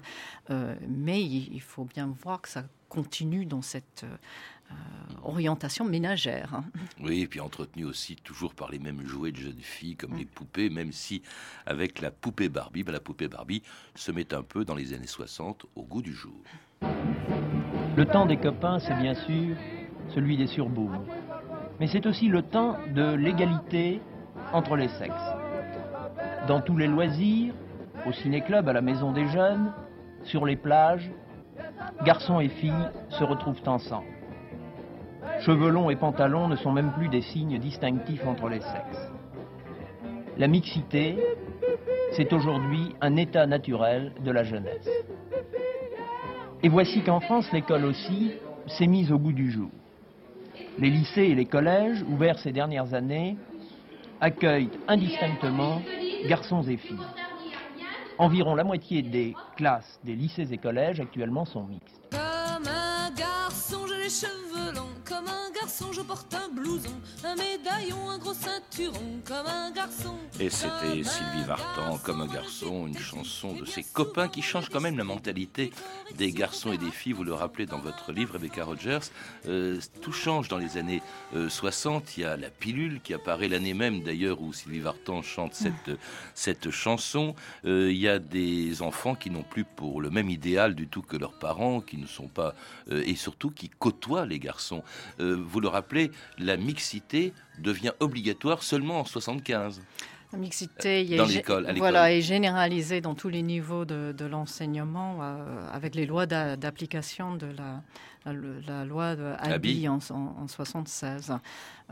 mais 0.88 1.20
il, 1.20 1.60
faut 1.60 1.84
bien 1.84 2.14
voir 2.22 2.42
que 2.42 2.48
ça 2.48 2.62
continue 2.88 3.44
dans 3.44 3.62
cette 3.62 4.04
orientation 5.24 5.84
ménagère. 5.84 6.54
Hein. 6.54 6.64
Oui, 7.02 7.22
et 7.22 7.26
puis 7.26 7.40
entretenu 7.40 7.84
aussi 7.84 8.16
toujours 8.16 8.54
par 8.54 8.70
les 8.70 8.78
mêmes 8.78 9.04
jouets 9.06 9.32
de 9.32 9.38
jeunes 9.38 9.60
filles 9.60 9.96
comme 9.96 10.16
les 10.16 10.24
poupées, 10.24 10.70
même 10.70 10.92
si 10.92 11.22
avec 11.66 12.00
la 12.00 12.10
poupée 12.10 12.48
Barbie, 12.48 12.84
ben, 12.84 12.92
la 12.92 13.00
poupée 13.00 13.28
Barbie 13.28 13.62
se 13.94 14.12
met 14.12 14.32
un 14.34 14.42
peu 14.42 14.64
dans 14.64 14.74
les 14.74 14.92
années 14.92 15.06
60 15.06 15.66
au 15.74 15.82
goût 15.82 16.02
du 16.02 16.12
jour. 16.12 16.42
Le 17.96 18.04
temps 18.06 18.26
des 18.26 18.36
copains, 18.36 18.78
c'est 18.80 18.96
bien 18.96 19.14
sûr 19.14 19.56
celui 20.14 20.36
des 20.36 20.46
surbooms. 20.46 21.06
Mais 21.80 21.86
c'est 21.86 22.06
aussi 22.06 22.28
le 22.28 22.42
temps 22.42 22.76
de 22.94 23.14
l'égalité 23.14 24.00
entre 24.52 24.76
les 24.76 24.88
sexes. 24.88 25.14
Dans 26.46 26.60
tous 26.60 26.76
les 26.76 26.86
loisirs, 26.86 27.54
au 28.06 28.12
ciné-club, 28.12 28.68
à 28.68 28.72
la 28.72 28.82
maison 28.82 29.12
des 29.12 29.26
jeunes, 29.28 29.72
sur 30.24 30.44
les 30.44 30.56
plages, 30.56 31.10
garçons 32.04 32.40
et 32.40 32.48
filles 32.48 32.90
se 33.10 33.24
retrouvent 33.24 33.66
ensemble. 33.66 34.13
Cheveux 35.40 35.70
longs 35.70 35.90
et 35.90 35.96
pantalons 35.96 36.48
ne 36.48 36.56
sont 36.56 36.72
même 36.72 36.92
plus 36.92 37.08
des 37.08 37.22
signes 37.22 37.58
distinctifs 37.58 38.26
entre 38.26 38.48
les 38.48 38.60
sexes. 38.60 39.10
La 40.36 40.48
mixité, 40.48 41.16
c'est 42.12 42.32
aujourd'hui 42.32 42.94
un 43.00 43.16
état 43.16 43.46
naturel 43.46 44.12
de 44.24 44.30
la 44.30 44.44
jeunesse. 44.44 44.88
Et 46.62 46.68
voici 46.68 47.02
qu'en 47.02 47.20
France, 47.20 47.50
l'école 47.52 47.84
aussi 47.84 48.32
s'est 48.66 48.86
mise 48.86 49.12
au 49.12 49.18
goût 49.18 49.32
du 49.32 49.50
jour. 49.50 49.70
Les 50.78 50.90
lycées 50.90 51.24
et 51.24 51.34
les 51.34 51.44
collèges, 51.44 52.02
ouverts 52.08 52.38
ces 52.38 52.52
dernières 52.52 52.94
années, 52.94 53.36
accueillent 54.20 54.70
indistinctement 54.88 55.82
garçons 56.26 56.62
et 56.62 56.76
filles. 56.76 56.98
Environ 58.18 58.54
la 58.54 58.64
moitié 58.64 59.02
des 59.02 59.34
classes 59.56 60.00
des 60.04 60.14
lycées 60.14 60.52
et 60.52 60.58
collèges 60.58 61.00
actuellement 61.00 61.44
sont 61.44 61.64
mixtes. 61.64 62.00
Longs 65.80 65.93
un 66.04 66.06
porte 66.06 66.36
blouson, 66.54 66.90
un 67.24 67.34
médaillon, 67.34 68.10
un 68.10 68.18
gros 68.18 68.34
ceinturon, 68.34 69.20
comme 69.24 69.46
un 69.46 69.70
garçon. 69.70 70.14
Et 70.38 70.50
c'était 70.50 71.02
Sylvie 71.02 71.44
Vartan, 71.46 71.98
comme 71.98 72.20
un 72.20 72.26
garçon, 72.26 72.86
une 72.86 72.98
chanson 72.98 73.54
de 73.54 73.64
ses 73.64 73.82
copains 73.82 74.28
qui 74.28 74.42
change 74.42 74.68
quand 74.68 74.80
même 74.80 74.98
la 74.98 75.04
mentalité 75.04 75.72
des 76.16 76.32
garçons 76.32 76.72
et 76.72 76.78
des 76.78 76.90
filles. 76.90 77.12
Vous 77.12 77.24
le 77.24 77.32
rappelez 77.32 77.66
dans 77.66 77.78
votre 77.78 78.12
livre, 78.12 78.34
Rebecca 78.34 78.64
Rogers. 78.64 79.10
Euh, 79.46 79.80
tout 80.02 80.12
change 80.12 80.48
dans 80.48 80.58
les 80.58 80.76
années 80.76 81.02
60. 81.48 82.02
Euh, 82.02 82.12
Il 82.16 82.20
y 82.20 82.24
a 82.24 82.36
la 82.36 82.50
pilule 82.50 83.00
qui 83.02 83.14
apparaît 83.14 83.48
l'année 83.48 83.74
même 83.74 84.02
d'ailleurs 84.02 84.42
où 84.42 84.52
Sylvie 84.52 84.80
Vartan 84.80 85.22
chante 85.22 85.54
cette, 85.54 85.90
cette 86.34 86.70
chanson. 86.70 87.34
Euh, 87.64 87.90
il 87.90 87.98
y 87.98 88.08
a 88.08 88.18
des 88.18 88.82
enfants 88.82 89.14
qui 89.14 89.30
n'ont 89.30 89.42
plus 89.42 89.64
pour 89.64 90.00
le 90.00 90.10
même 90.10 90.28
idéal 90.28 90.74
du 90.74 90.86
tout 90.86 91.02
que 91.02 91.16
leurs 91.16 91.38
parents, 91.38 91.80
qui 91.80 91.96
ne 91.96 92.06
sont 92.06 92.28
pas, 92.28 92.54
et 92.90 93.14
surtout 93.14 93.50
qui 93.50 93.70
côtoient 93.70 94.26
les 94.26 94.38
garçons. 94.38 94.82
Euh, 95.20 95.36
vous 95.40 95.60
le 95.60 95.68
rappelez, 95.68 95.93
la 96.38 96.56
mixité 96.56 97.32
devient 97.58 97.92
obligatoire 98.00 98.62
seulement 98.62 99.00
en 99.00 99.04
75. 99.04 99.82
La 100.34 100.38
mixité 100.40 101.16
dans 101.16 101.26
l'école, 101.26 101.72
voilà, 101.76 102.12
est 102.12 102.20
généralisée 102.20 103.00
dans 103.00 103.14
tous 103.14 103.28
les 103.28 103.42
niveaux 103.42 103.84
de, 103.84 104.24
l'enseignement 104.24 105.18
euh, 105.22 105.68
avec 105.72 105.94
les 105.94 106.06
lois 106.06 106.26
d'application 106.26 107.36
de 107.36 107.46
la, 107.46 108.32
la, 108.66 108.84
loi 108.84 109.14
de 109.14 109.32
Abi 109.38 109.88
en, 109.88 109.98
en, 110.10 110.48
76. 110.48 111.34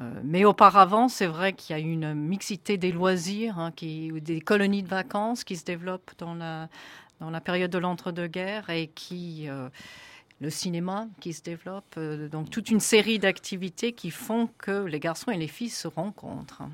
Euh, 0.00 0.10
mais 0.24 0.44
auparavant, 0.44 1.06
c'est 1.06 1.26
vrai 1.26 1.52
qu'il 1.52 1.76
y 1.76 1.78
a 1.78 1.82
une 1.82 2.14
mixité 2.14 2.78
des 2.78 2.90
loisirs, 2.90 3.60
hein, 3.60 3.70
qui, 3.70 4.10
des 4.20 4.40
colonies 4.40 4.82
de 4.82 4.88
vacances 4.88 5.44
qui 5.44 5.54
se 5.54 5.64
développent 5.64 6.10
dans 6.18 6.34
la, 6.34 6.68
dans 7.20 7.30
la 7.30 7.40
période 7.40 7.70
de 7.70 7.78
l'entre-deux-guerres 7.78 8.70
et 8.70 8.88
qui 8.88 9.46
le 10.42 10.50
cinéma 10.50 11.06
qui 11.20 11.32
se 11.32 11.40
développe, 11.40 11.94
euh, 11.98 12.28
donc 12.28 12.50
toute 12.50 12.68
une 12.68 12.80
série 12.80 13.20
d'activités 13.20 13.92
qui 13.92 14.10
font 14.10 14.48
que 14.58 14.84
les 14.86 14.98
garçons 14.98 15.30
et 15.30 15.36
les 15.36 15.46
filles 15.46 15.70
se 15.70 15.86
rencontrent. 15.86 16.64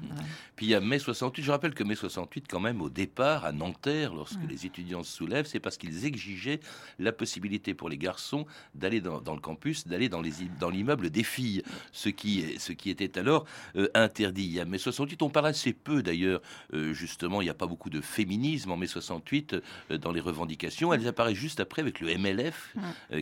Puis 0.57 0.66
il 0.66 0.68
y 0.70 0.74
a 0.74 0.81
mai 0.81 0.98
68, 0.98 1.42
je 1.42 1.50
rappelle 1.50 1.74
que 1.74 1.85
mai 1.85 1.94
68, 1.94 2.46
quand 2.48 2.61
même, 2.61 2.81
au 2.81 2.88
départ, 2.88 3.44
à 3.44 3.52
Nanterre, 3.52 4.14
lorsque 4.14 4.40
les 4.48 4.64
étudiants 4.64 5.02
se 5.02 5.12
soulèvent, 5.12 5.44
c'est 5.44 5.61
parce 5.61 5.76
qu'ils 5.76 6.07
exigeaient 6.07 6.61
la 6.98 7.12
possibilité 7.12 7.74
pour 7.74 7.90
les 7.90 7.98
garçons 7.98 8.46
d'aller 8.74 9.02
dans, 9.02 9.35
le 9.35 9.40
campus, 9.40 9.87
d'aller 9.87 10.09
dans, 10.09 10.22
dans 10.59 10.70
l'immeuble 10.70 11.11
des 11.11 11.22
filles, 11.22 11.62
ce 11.92 12.09
qui, 12.09 12.59
ce 12.59 12.72
qui 12.72 12.88
était 12.88 13.18
alors 13.18 13.44
euh, 13.76 13.88
interdit. 13.92 14.61
À 14.61 14.64
mai 14.64 14.78
68, 14.78 15.20
on 15.20 15.28
parle 15.28 15.48
assez 15.48 15.74
peu 15.74 16.02
d'ailleurs, 16.02 16.40
euh, 16.72 16.94
justement, 16.94 17.42
il 17.42 17.44
n'y 17.44 17.50
a 17.50 17.54
pas 17.54 17.66
beaucoup 17.66 17.90
de 17.90 18.00
féminisme 18.00 18.70
en 18.70 18.78
mai 18.78 18.87
68 18.87 19.57
dans 20.00 20.12
les 20.12 20.20
revendications, 20.20 20.94
elles 20.94 21.07
apparaissent 21.07 21.37
juste 21.37 21.61
après 21.61 21.83
avec 21.83 22.00
le 22.00 22.16
MLF 22.16 22.74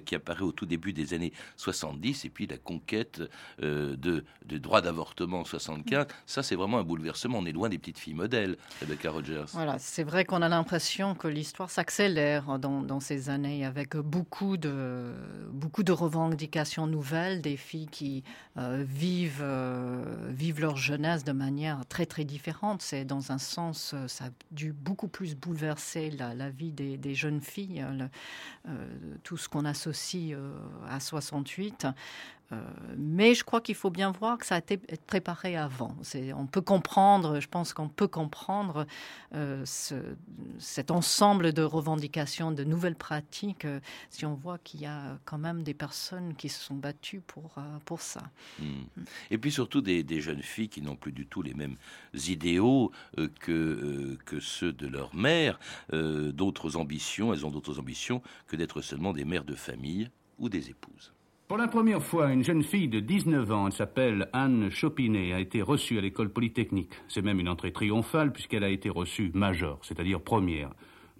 qui 0.04 0.14
apparaît 0.14 0.36
au 0.44 0.53
tout 0.53 0.66
début 0.66 0.92
des 0.92 1.14
années 1.14 1.33
70, 1.57 2.25
et 2.25 2.31
puis 2.31 2.46
la 2.46 2.59
conquête 2.59 3.22
euh, 3.62 3.96
de, 3.96 4.25
de 4.46 4.59
droit 4.59 4.81
d'avortement 4.81 5.40
en 5.40 5.44
75. 5.44 6.07
Ça, 6.27 6.42
c'est 6.42 6.57
vraiment 6.57 6.79
un 6.79 6.85
bouleversement. 6.85 7.38
On 7.38 7.46
est 7.46 7.53
loin 7.53 7.68
des 7.68 7.79
petites 7.79 7.99
filles 7.99 8.14
modèles, 8.14 8.57
Rebecca 8.81 9.11
Rogers. 9.11 9.46
Voilà, 9.53 9.79
c'est 9.79 10.05
vrai 10.05 10.25
qu'on 10.25 10.42
a 10.42 10.49
l'impression 10.49 11.14
que 11.14 11.29
l'histoire 11.29 11.70
s'accélère 11.70 12.59
dans, 12.59 12.83
dans, 12.83 13.01
ces 13.01 13.29
années 13.31 13.64
avec 13.64 13.96
beaucoup 13.96 14.57
de, 14.57 15.12
beaucoup 15.53 15.83
de 15.83 15.92
revendications 15.92 16.87
nouvelles, 16.87 17.42
des 17.42 17.57
filles 17.57 17.88
qui 17.88 18.25
euh, 18.59 18.85
vivent, 18.88 19.42
euh, 19.42 20.03
vivent 20.31 20.61
leur 20.61 20.77
jeunesse 20.77 21.25
de 21.25 21.33
manière 21.33 21.85
très 21.87 22.07
très 22.07 22.25
différente. 22.25 22.83
C'est 22.83 23.05
dans 23.05 23.33
un 23.33 23.38
sens, 23.38 23.92
euh, 23.94 24.09
ça 24.09 24.27
a 24.27 24.31
dû 24.51 24.72
beaucoup 24.72 25.09
plus 25.09 25.37
bouleverser 25.37 26.11
la, 26.11 26.35
la 26.35 26.51
vie 26.51 26.72
des, 26.72 26.96
des, 26.96 27.14
jeunes 27.14 27.40
filles, 27.40 27.85
le, 27.92 28.09
tout 29.22 29.37
ce 29.37 29.49
qu'on 29.49 29.64
associe 29.64 30.25
euh, 30.34 30.52
à 30.88 31.00
68. 31.00 31.86
Euh, 32.52 32.56
mais 32.96 33.35
je 33.35 33.44
crois 33.44 33.61
qu'il 33.61 33.74
faut 33.74 33.90
bien 33.90 34.12
voir 34.12 34.38
que 34.38 34.46
ça 34.46 34.54
a 34.54 34.59
été 34.59 34.76
préparé 35.06 35.56
avant. 35.56 35.96
On 36.37 36.46
peut 36.46 36.61
comprendre, 36.61 37.40
je 37.40 37.48
pense 37.48 37.72
qu'on 37.72 37.88
peut 37.88 38.06
comprendre 38.06 38.87
euh, 39.35 39.62
ce, 39.64 39.94
cet 40.59 40.90
ensemble 40.90 41.52
de 41.52 41.62
revendications, 41.62 42.52
de 42.52 42.62
nouvelles 42.62 42.94
pratiques, 42.94 43.64
euh, 43.64 43.80
si 44.11 44.24
on 44.26 44.35
voit 44.35 44.59
qu'il 44.59 44.80
y 44.80 44.87
a 44.87 45.18
quand 45.24 45.38
même 45.38 45.62
des 45.64 45.74
personnes 45.74 46.35
qui 46.37 46.48
se 46.48 46.62
sont 46.62 46.76
battues 46.76 47.20
pour, 47.20 47.56
pour 47.85 48.00
ça. 48.00 48.22
Mmh. 48.61 48.64
Et 49.30 49.38
puis 49.38 49.50
surtout 49.50 49.80
des, 49.80 50.04
jeunes 50.20 50.42
filles 50.42 50.68
qui 50.68 50.80
n'ont 50.80 50.96
plus 50.96 51.12
du 51.12 51.26
tout 51.26 51.42
les 51.42 51.52
mêmes 51.52 51.76
idéaux 52.14 52.90
que, 53.40 54.16
que 54.24 54.40
ceux 54.40 54.72
de 54.72 54.87
leur 54.87 55.14
mère, 55.14 55.59
d'autres 55.92 56.76
ambitions, 56.76 57.35
elles 57.35 57.44
ont 57.44 57.50
d'autres 57.50 57.78
ambitions 57.78 58.22
que 58.46 58.56
d'être 58.56 58.80
seulement 58.80 59.12
des 59.12 59.24
mères 59.24 59.44
de 59.44 59.54
famille 59.54 60.11
ou 60.38 60.48
des 60.48 60.70
épouses. 60.70 61.12
Pour 61.48 61.59
la 61.59 61.68
première 61.68 62.02
fois, 62.02 62.32
une 62.32 62.42
jeune 62.42 62.64
fille 62.64 62.88
de 62.88 62.98
19 62.98 63.52
ans, 63.52 63.66
elle 63.68 63.72
s'appelle 63.72 64.28
Anne 64.32 64.68
Chopinet, 64.68 65.32
a 65.32 65.38
été 65.38 65.62
reçue 65.62 65.96
à 65.96 66.00
l'école 66.00 66.28
polytechnique. 66.28 66.90
C'est 67.06 67.22
même 67.22 67.38
une 67.38 67.48
entrée 67.48 67.70
triomphale 67.70 68.32
puisqu'elle 68.32 68.64
a 68.64 68.68
été 68.68 68.90
reçue 68.90 69.30
major, 69.32 69.78
c'est-à-dire 69.82 70.20
première. 70.20 70.70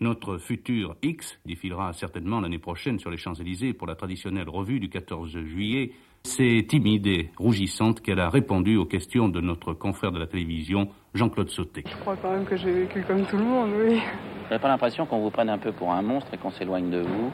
Notre 0.01 0.39
futur 0.39 0.97
X 1.05 1.39
défilera 1.47 1.93
certainement 1.93 2.41
l'année 2.41 2.59
prochaine 2.59 2.99
sur 2.99 3.09
les 3.09 3.19
Champs-Élysées 3.19 3.73
pour 3.73 3.87
la 3.87 3.95
traditionnelle 3.95 4.49
revue 4.49 4.81
du 4.81 4.89
14 4.89 5.31
juillet. 5.45 5.93
C'est 6.25 6.67
timide 6.69 7.07
et 7.07 7.31
rougissante 7.39 8.01
qu'elle 8.01 8.19
a 8.19 8.29
répondu 8.29 8.77
aux 8.77 8.85
questions 8.85 9.29
de 9.29 9.41
notre 9.41 9.75
confrère 9.75 10.11
de 10.11 10.19
la 10.19 10.27
télévision, 10.27 10.89
Jean-Claude 11.15 11.51
Sauté. 11.51 11.85
Je 11.89 11.97
crois 11.99 12.17
quand 12.17 12.33
même 12.33 12.47
que 12.47 12.57
j'ai 12.57 12.73
vécu 12.73 13.05
comme 13.07 13.25
tout 13.27 13.37
le 13.37 13.45
monde, 13.45 13.71
oui. 13.79 13.95
Vous 13.95 14.51
n'avez 14.51 14.61
pas 14.61 14.69
l'impression 14.69 15.07
qu'on 15.07 15.21
vous 15.21 15.31
prenne 15.31 15.51
un 15.51 15.59
peu 15.59 15.71
pour 15.71 15.93
un 15.93 16.03
monstre 16.03 16.35
et 16.35 16.37
qu'on 16.37 16.51
s'éloigne 16.51 16.91
de 16.91 17.03
vous? 17.03 17.31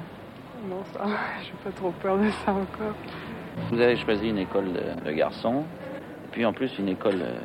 Non, 0.69 0.83
ça, 0.93 1.07
j'ai 1.43 1.53
pas 1.65 1.71
trop 1.71 1.91
peur 1.91 2.19
de 2.19 2.31
ça 2.45 2.53
encore. 2.53 2.95
Vous 3.71 3.81
avez 3.81 3.97
choisi 3.97 4.29
une 4.29 4.39
école 4.39 4.73
de, 4.73 5.05
de 5.05 5.13
garçons, 5.13 5.65
puis 6.31 6.45
en 6.45 6.53
plus 6.53 6.79
une 6.79 6.89
école, 6.89 7.21
euh, 7.23 7.39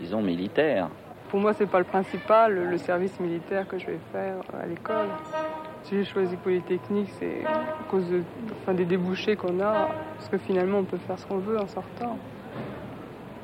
disons, 0.00 0.22
militaire. 0.22 0.88
Pour 1.28 1.40
moi, 1.40 1.54
c'est 1.54 1.66
pas 1.66 1.78
le 1.78 1.84
principal, 1.84 2.54
le 2.54 2.78
service 2.78 3.18
militaire 3.18 3.66
que 3.66 3.78
je 3.78 3.86
vais 3.86 4.00
faire 4.12 4.36
à 4.60 4.66
l'école. 4.66 5.08
Si 5.84 5.96
j'ai 5.96 6.04
choisi 6.04 6.36
Polytechnique, 6.36 7.08
c'est 7.18 7.44
à 7.44 7.90
cause 7.90 8.08
de, 8.08 8.22
enfin, 8.60 8.74
des 8.74 8.84
débouchés 8.84 9.36
qu'on 9.36 9.58
a, 9.60 9.88
parce 10.16 10.28
que 10.28 10.38
finalement, 10.38 10.78
on 10.78 10.84
peut 10.84 10.98
faire 10.98 11.18
ce 11.18 11.26
qu'on 11.26 11.38
veut 11.38 11.58
en 11.58 11.66
sortant. 11.66 12.18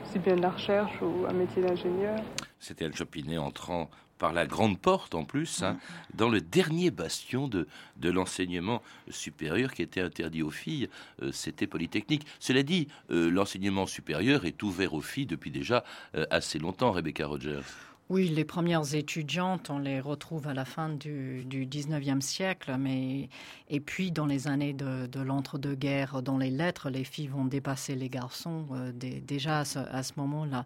Si 0.05 0.19
bien 0.19 0.37
de 0.37 0.43
la 0.43 0.51
recherche 0.51 1.01
ou 1.03 1.27
un 1.29 1.33
métier 1.33 1.63
d'ingénieur. 1.63 2.17
C'était 2.61 2.85
Anne 2.85 2.95
Chopinet 2.95 3.39
entrant 3.39 3.89
par 4.19 4.33
la 4.33 4.47
grande 4.47 4.79
porte 4.79 5.15
en 5.15 5.25
plus, 5.25 5.63
hein, 5.63 5.79
dans 6.15 6.29
le 6.29 6.41
dernier 6.41 6.91
bastion 6.91 7.49
de, 7.49 7.67
de 7.97 8.11
l'enseignement 8.11 8.83
supérieur 9.11 9.73
qui 9.73 9.83
était 9.83 10.01
interdit 10.01 10.43
aux 10.43 10.51
filles, 10.51 10.89
euh, 11.23 11.31
c'était 11.33 11.67
Polytechnique. 11.67 12.27
Cela 12.41 12.63
dit, 12.63 12.89
euh, 13.11 13.31
l'enseignement 13.31 13.87
supérieur 13.87 14.45
est 14.45 14.63
ouvert 14.63 14.95
aux 14.95 15.01
filles 15.01 15.27
depuis 15.27 15.51
déjà 15.51 15.85
euh, 16.15 16.27
assez 16.31 16.59
longtemps, 16.59 16.93
Rebecca 16.93 17.27
Rogers. 17.27 17.88
Oui, 18.11 18.29
les 18.29 18.47
premières 18.47 18.95
étudiantes, 18.95 19.69
on 19.69 19.79
les 19.79 20.01
retrouve 20.01 20.49
à 20.49 20.55
la 20.55 20.65
fin 20.65 20.89
du, 20.89 21.45
du 21.45 21.67
19e 21.67 22.23
siècle, 22.23 22.75
mais 22.79 23.29
et 23.69 23.81
puis 23.81 24.11
dans 24.11 24.25
les 24.25 24.49
années 24.49 24.73
de, 24.73 25.07
de 25.07 25.21
l'entre-deux-guerres, 25.21 26.23
dans 26.23 26.39
les 26.39 26.49
lettres, 26.49 26.89
les 26.89 27.05
filles 27.05 27.27
vont 27.27 27.45
dépasser 27.45 27.97
les 27.97 28.09
garçons 28.09 28.65
euh, 28.73 28.93
dé, 28.93 29.21
déjà 29.21 29.59
à 29.59 29.65
ce, 29.67 30.13
moment-là. 30.17 30.65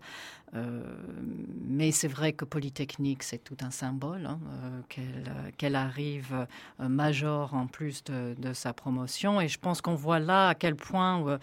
Euh, 0.54 0.84
mais 1.66 1.90
c'est 1.90 2.06
vrai 2.06 2.32
que 2.32 2.44
Polytechnique, 2.44 3.24
c'est 3.24 3.42
tout 3.42 3.56
un 3.62 3.72
symbole, 3.72 4.26
hein, 4.26 4.38
euh, 4.46 4.80
qu'elle 5.56 5.72
qu 5.72 5.76
arrive 5.76 6.46
major 6.78 7.54
en 7.54 7.66
plus 7.66 8.04
de, 8.04 8.52
sa 8.52 8.72
promotion, 8.72 9.40
et 9.40 9.48
je 9.48 9.58
pense 9.58 9.80
qu'on 9.80 9.96
voit 9.96 10.20
là 10.20 10.50
à 10.50 10.54
quel 10.54 10.76
point 10.76 11.38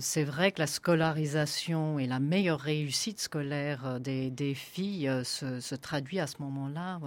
c'est 0.00 0.24
vrai 0.24 0.52
que 0.52 0.60
la 0.60 0.66
scolarisation 0.66 1.98
et 1.98 2.06
la 2.06 2.20
meilleure 2.20 2.60
réussite 2.60 3.20
scolaire 3.20 4.00
des, 4.00 4.30
des 4.30 4.54
filles 4.54 5.10
se, 5.24 5.60
se 5.60 5.74
traduit 5.74 6.20
à 6.20 6.26
ce 6.26 6.36
moment-là 6.40 7.00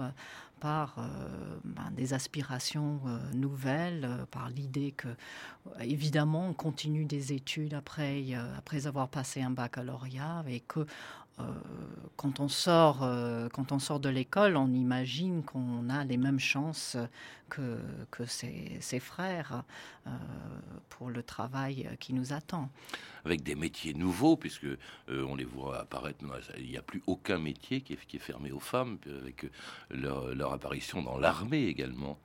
par 0.62 0.94
euh, 0.98 1.58
ben, 1.64 1.90
des 1.90 2.14
aspirations 2.14 3.00
euh, 3.08 3.18
nouvelles, 3.34 4.04
euh, 4.04 4.24
par 4.30 4.48
l'idée 4.48 4.92
que, 4.92 5.08
évidemment, 5.80 6.50
on 6.50 6.54
continue 6.54 7.04
des 7.04 7.32
études 7.32 7.74
après, 7.74 8.22
euh, 8.30 8.56
après 8.56 8.86
avoir 8.86 9.08
passé 9.08 9.42
un 9.42 9.50
baccalauréat 9.50 10.44
et 10.46 10.60
que 10.60 10.78
euh, 10.78 10.84
quand 12.16 12.40
on 12.40 12.48
sort 12.48 13.00
euh, 13.02 13.48
quand 13.48 13.72
on 13.72 13.78
sort 13.78 14.00
de 14.00 14.08
l'école 14.08 14.56
on 14.56 14.72
imagine 14.72 15.42
qu'on 15.42 15.88
a 15.90 16.04
les 16.04 16.16
mêmes 16.16 16.38
chances 16.40 16.96
que, 17.48 17.78
que 18.10 18.24
ses, 18.24 18.78
ses 18.80 18.98
frères 18.98 19.62
euh, 20.06 20.10
pour 20.88 21.10
le 21.10 21.22
travail 21.22 21.86
qui 22.00 22.14
nous 22.14 22.32
attend. 22.32 22.70
Avec 23.26 23.42
des 23.42 23.54
métiers 23.54 23.92
nouveaux 23.92 24.36
puisque 24.36 24.64
euh, 24.64 24.78
on 25.28 25.34
les 25.34 25.44
voit 25.44 25.80
apparaître 25.80 26.18
il 26.58 26.70
n'y 26.70 26.78
a 26.78 26.82
plus 26.82 27.02
aucun 27.06 27.38
métier 27.38 27.82
qui 27.82 27.92
est, 27.92 28.06
qui 28.06 28.16
est 28.16 28.20
fermé 28.20 28.52
aux 28.52 28.60
femmes 28.60 28.98
avec 29.20 29.46
leur, 29.90 30.34
leur 30.34 30.52
apparition 30.54 31.02
dans 31.02 31.18
l'armée 31.18 31.64
également 31.66 32.18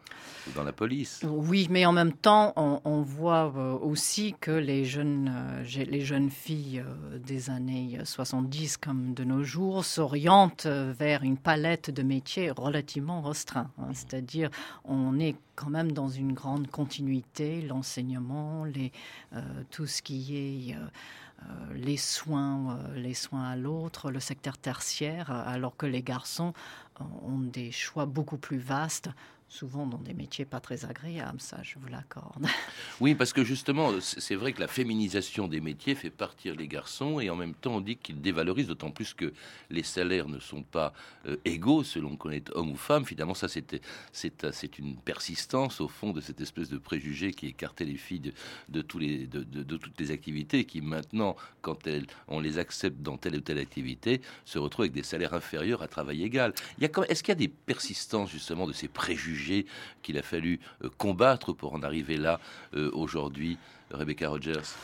dans 0.55 0.63
la 0.63 0.71
police. 0.73 1.23
Oui 1.27 1.67
mais 1.69 1.85
en 1.85 1.91
même 1.91 2.13
temps 2.13 2.53
on, 2.55 2.79
on 2.85 3.01
voit 3.01 3.53
euh, 3.57 3.73
aussi 3.73 4.33
que 4.39 4.51
les 4.51 4.85
jeunes 4.85 5.29
euh, 5.35 5.83
les 5.85 6.01
jeunes 6.01 6.29
filles 6.29 6.83
des 7.25 7.49
années 7.49 7.99
70 8.03 8.77
comme 8.77 8.96
de 8.97 9.23
nos 9.23 9.43
jours 9.43 9.85
s'oriente 9.85 10.65
vers 10.65 11.23
une 11.23 11.37
palette 11.37 11.91
de 11.91 12.03
métiers 12.03 12.51
relativement 12.51 13.21
restreint 13.21 13.69
hein. 13.77 13.89
c'est 13.93 14.13
à 14.13 14.21
dire 14.21 14.49
on 14.85 15.19
est 15.19 15.35
quand 15.55 15.69
même 15.69 15.91
dans 15.91 16.09
une 16.09 16.33
grande 16.33 16.67
continuité 16.67 17.61
l'enseignement 17.61 18.65
euh, 18.65 19.41
tout 19.71 19.87
ce 19.87 20.01
qui 20.01 20.35
est 20.35 20.75
euh, 20.75 20.79
euh, 21.43 21.73
les 21.75 21.97
soins 21.97 22.79
les 22.95 23.13
soins 23.13 23.45
à 23.49 23.55
l'autre 23.55 24.11
le 24.11 24.19
secteur 24.19 24.57
tertiaire 24.57 25.31
alors 25.31 25.77
que 25.77 25.85
les 25.85 26.01
garçons 26.01 26.53
ont 26.99 27.39
des 27.39 27.71
choix 27.71 28.05
beaucoup 28.05 28.37
plus 28.37 28.57
vastes 28.57 29.09
souvent 29.49 29.85
dans 29.85 29.97
des 29.97 30.13
métiers 30.13 30.45
pas 30.45 30.59
très 30.59 30.85
agréables, 30.85 31.39
ça 31.39 31.59
je 31.63 31.79
vous 31.79 31.87
l'accorde. 31.87 32.45
Oui, 32.99 33.13
parce 33.13 33.31
que 33.31 33.43
justement, 33.43 33.91
c'est 34.01 34.35
vrai 34.35 34.53
que 34.53 34.59
la 34.59 34.67
féminisation 34.67 35.47
des 35.47 35.61
métiers 35.61 35.93
fait 35.93 36.09
partir 36.09 36.55
les 36.55 36.67
garçons 36.67 37.19
et 37.19 37.29
en 37.29 37.35
même 37.35 37.53
temps 37.53 37.75
on 37.75 37.81
dit 37.81 37.95
qu'ils 37.95 38.21
dévalorisent 38.21 38.67
d'autant 38.67 38.89
plus 38.89 39.13
que 39.13 39.33
les 39.69 39.83
salaires 39.83 40.27
ne 40.27 40.39
sont 40.39 40.63
pas 40.63 40.93
euh, 41.27 41.37
égaux 41.45 41.83
selon 41.83 42.15
qu'on 42.15 42.31
est 42.31 42.49
homme 42.55 42.71
ou 42.71 42.75
femme. 42.75 43.05
Finalement, 43.05 43.35
ça 43.35 43.47
c'est 43.47 43.79
c'est 44.11 44.79
une 44.79 44.97
persistance 44.97 45.79
au 45.79 45.87
fond 45.87 46.11
de 46.11 46.21
cette 46.21 46.41
espèce 46.41 46.69
de 46.69 46.77
préjugé 46.77 47.33
qui 47.33 47.47
écartait 47.47 47.85
les 47.85 47.97
filles 47.97 48.33
de, 48.69 48.81
tous 48.81 48.99
les 48.99 49.27
de, 49.27 49.43
de, 49.43 49.77
toutes 49.77 49.99
les 49.99 50.11
activités 50.11 50.65
qui 50.65 50.81
maintenant, 50.81 51.35
quand 51.61 51.85
elles 51.87 52.07
on 52.27 52.39
les 52.39 52.57
accepte 52.57 53.01
dans 53.01 53.17
telle 53.17 53.35
ou 53.35 53.41
telle 53.41 53.59
activité, 53.59 54.21
se 54.45 54.57
retrouvent 54.57 54.85
avec 54.85 54.93
des 54.93 55.03
salaires 55.03 55.33
inférieurs 55.33 55.83
à 55.83 55.87
travail 55.87 56.23
égal. 56.23 56.53
Il 56.79 56.83
y 56.83 56.87
a 56.87 56.89
est-ce 57.09 57.21
qu'il 57.21 57.31
y 57.31 57.33
a 57.33 57.35
des 57.35 57.47
persistances 57.47 58.31
justement 58.31 58.65
de 58.65 58.73
ces 58.73 58.87
préjugés 58.87 59.36
qu'il 60.01 60.17
a 60.17 60.21
fallu 60.21 60.59
euh, 60.83 60.89
combattre 60.97 61.53
pour 61.53 61.73
en 61.73 61.83
arriver 61.83 62.17
là 62.17 62.39
euh, 62.73 62.89
aujourd'hui, 62.93 63.57
Rebecca 63.91 64.29
Rogers. 64.29 64.75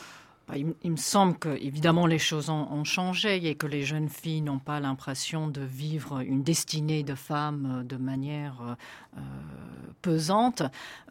Il, 0.54 0.74
il 0.82 0.90
me 0.90 0.96
semble 0.96 1.38
que 1.38 1.48
évidemment 1.48 2.06
les 2.06 2.18
choses 2.18 2.50
ont, 2.50 2.84
changé 2.84 3.46
et 3.46 3.54
que 3.54 3.66
les 3.66 3.82
jeunes 3.82 4.10
filles 4.10 4.42
n'ont 4.42 4.58
pas 4.58 4.78
l'impression 4.78 5.48
de 5.48 5.62
vivre 5.62 6.20
une 6.20 6.42
destinée 6.42 7.02
de 7.02 7.14
femmes 7.14 7.82
de 7.86 7.96
manière 7.96 8.76
euh, 9.16 9.20
pesante. 10.02 10.62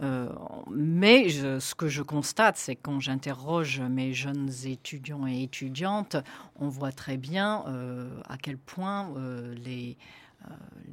Euh, 0.01 0.29
mais 0.69 1.29
ce 1.29 1.73
que 1.73 1.88
je 1.88 2.03
constate 2.03 2.58
c'est 2.58 2.75
quand 2.75 2.99
j'interroge 2.99 3.82
mes 3.82 4.13
jeunes 4.13 4.51
étudiants 4.65 5.25
et 5.25 5.41
étudiantes 5.41 6.15
on 6.60 6.69
voit 6.69 6.91
très 6.91 7.17
bien 7.17 7.63
euh, 7.67 8.08
à 8.29 8.38
quel 8.38 8.58
point 8.58 9.10
euh, 9.17 9.56
les 9.56 9.97
Euh, 9.97 10.22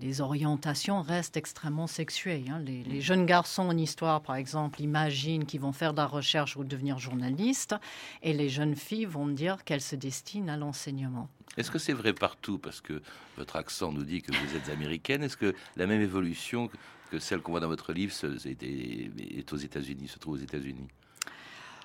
les 0.01 0.21
orientations 0.21 1.03
restent 1.03 1.37
extrêmement 1.37 1.87
sexuées. 1.87 2.45
Hein. 2.49 2.61
Les, 2.61 3.01
jeunes 3.01 3.27
garçons 3.27 3.63
en 3.65 3.77
histoire, 3.77 4.23
par 4.23 4.37
exemple, 4.37 4.81
imaginent 4.81 5.45
qu'ils 5.45 5.61
vont 5.61 5.73
faire 5.73 5.93
de 5.93 5.99
la 5.99 6.07
recherche 6.07 6.57
ou 6.57 6.65
devenir 6.65 6.99
journalistes, 6.99 7.75
et 8.23 8.33
les 8.33 8.49
jeunes 8.49 8.77
filles 8.77 9.05
vont 9.05 9.27
dire 9.27 9.65
qu'elles 9.65 9.81
se 9.81 9.97
destinent 9.97 10.53
à 10.53 10.57
l'enseignement. 10.57 11.29
Est-ce 11.57 11.71
que 11.71 11.79
c'est 11.79 11.93
vrai 11.93 12.13
partout? 12.13 12.59
Parce 12.59 12.81
que 12.81 13.03
votre 13.37 13.57
accent 13.57 13.93
nous 13.93 14.05
dit 14.05 14.23
que 14.23 14.33
vous 14.33 14.57
êtes 14.57 14.69
américaine 14.71 15.23
Est-ce 15.23 15.37
que 15.37 15.55
la 15.77 15.87
même 15.87 16.01
évolution 16.01 16.71
que 17.11 17.19
celle 17.19 17.41
qu'on 17.41 17.53
voit 17.53 17.61
dans 17.61 17.69
votre 17.69 17.93
livre 17.93 18.15
est 18.47 19.53
aux 19.53 19.57
États-Unis 19.57 20.09
se 20.09 20.19
trouve 20.19 20.35
aux 20.35 20.43
États-Unis? 20.43 20.89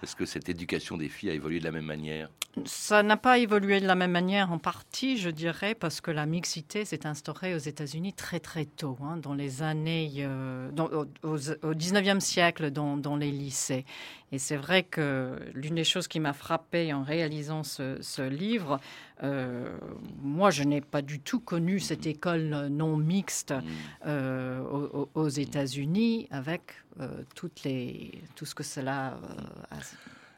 Est-ce 0.04 0.15
que 0.15 0.25
cette 0.25 0.49
éducation 0.49 0.97
des 0.97 1.10
filles 1.10 1.32
a 1.32 1.34
évolué 1.34 1.60
de 1.60 1.63
la 1.63 1.71
même 1.71 1.86
manière? 1.86 2.30
Ça 2.63 3.04
n'a 3.04 3.18
pas 3.18 3.38
évolué 3.38 3.82
de 3.82 3.86
la 3.86 3.96
même 3.96 4.12
manière 4.12 4.50
en 4.52 4.60
partie, 4.60 5.18
je 5.18 5.30
dirais, 5.30 5.76
parce 5.76 6.00
que 6.00 6.10
la 6.10 6.26
mixité 6.26 6.86
s'est 6.86 7.06
instaurée 7.06 7.54
aux 7.54 7.60
États-Unis 7.60 8.13
très 8.13 8.39
très 8.39 8.63
tôt, 8.63 8.98
hein, 9.02 9.18
dans 9.18 9.34
les 9.34 9.62
années, 9.62 10.13
euh, 10.20 10.72
dans, 10.72 10.86
au, 10.86 11.06
au, 11.24 11.74
19e 11.74 12.22
siècle, 12.22 12.72
dans, 12.72 12.96
dans 12.96 13.18
les 13.18 13.30
lycées. 13.30 13.86
Et 14.32 14.39
c'est 14.39 14.56
vrai 14.56 14.84
que 14.84 15.38
l'une 15.54 15.76
des 15.76 15.84
choses 15.84 16.08
qui 16.08 16.22
m'a 16.22 16.32
frappée 16.32 16.94
en 16.94 17.04
réalisant 17.04 17.63
ce, 17.63 17.98
ce 18.02 18.22
livre, 18.22 18.80
euh, 19.22 19.78
moi 20.22 20.50
je 20.50 20.63
n'ai 20.63 20.82
pas 20.82 21.02
du 21.02 21.20
tout 21.20 21.41
connu 21.41 21.82
cette 21.82 22.08
école 22.08 22.68
non 22.72 22.96
mixte 22.96 23.54
euh, 24.06 24.62
aux, 24.62 25.10
aux 25.13 25.30
États-Unis 25.30 26.28
avec 26.32 26.62
toutes 27.36 27.63
les, 27.63 28.22
tout 28.36 28.46
ce 28.46 28.56
que 28.56 28.63
cela 28.63 29.18
a. 29.72 29.76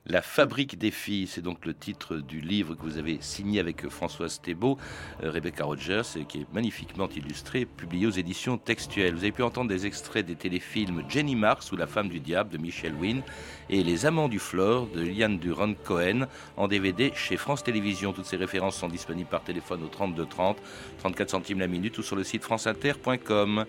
La 0.10 0.22
fabrique 0.22 0.78
des 0.78 0.92
filles, 0.92 1.28
c'est 1.28 1.42
donc 1.42 1.66
le 1.66 1.74
titre 1.74 2.16
du 2.16 2.40
livre 2.40 2.76
que 2.76 2.82
vous 2.82 2.98
avez 2.98 3.18
signé 3.20 3.60
avec 3.60 3.90
Françoise 3.90 4.40
Thébault, 4.40 4.78
euh, 5.22 5.30
Rebecca 5.30 5.66
Rogers, 5.66 6.04
qui 6.30 6.40
est 6.40 6.54
magnifiquement 6.54 7.10
illustré, 7.10 7.66
publié 7.66 8.08
aux 8.08 8.12
éditions 8.12 8.58
textuelles. 8.58 9.16
Vous 9.16 9.24
avez 9.24 9.34
pu 9.34 9.44
entendre 9.44 9.70
des 9.70 9.86
extraits 9.86 10.26
des 10.26 10.38
téléfilms 10.38 11.04
Jenny 11.10 11.36
Marks 11.36 11.74
ou 11.74 11.76
La 11.76 11.88
femme 11.88 12.08
du 12.08 12.22
diable 12.22 12.52
de 12.52 12.58
Michel 12.58 12.94
Wynne 12.94 13.22
et 13.70 13.84
Les 13.84 14.06
amants 14.06 14.30
du 14.30 14.40
Flore 14.40 14.88
de 14.88 15.02
Liane 15.02 15.40
Durand 15.40 15.74
Cohen 15.74 16.28
en 16.56 16.70
DVD 16.70 17.12
chez 17.14 17.36
France 17.36 17.66
Télévisions. 17.66 18.14
Toutes 18.14 18.28
ces 18.28 18.38
références 18.38 18.78
sont 18.78 18.88
disponibles 18.88 19.30
par 19.30 19.44
téléphone 19.44 19.84
au 19.84 19.88
32 19.88 20.26
30, 20.26 20.58
34 21.00 21.30
centimes 21.32 21.60
la 21.60 21.68
minute 21.68 21.98
ou 21.98 22.02
sur 22.02 22.16
le 22.16 22.24
site 22.24 22.46
franceinter.com. 22.46 23.66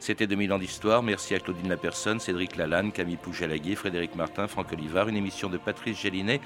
C'était 0.00 0.26
2000 0.26 0.52
ans 0.52 0.58
d'histoire. 0.58 1.02
Merci 1.02 1.34
à 1.34 1.40
Claudine 1.40 1.68
Lapersonne, 1.68 2.20
Cédric 2.20 2.56
Lalanne, 2.56 2.92
Camille 2.92 3.16
Poujalaguet, 3.16 3.74
Frédéric 3.74 4.14
Martin, 4.14 4.46
Franck 4.46 4.72
Olivard. 4.72 5.08
Une 5.08 5.16
émission 5.16 5.48
de 5.48 5.58
Patrice 5.58 6.00
Gélinet 6.00 6.40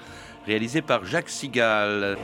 réalisée 0.47 0.83
par 0.83 1.05
Jacques 1.05 1.29
Sigal. 1.29 2.17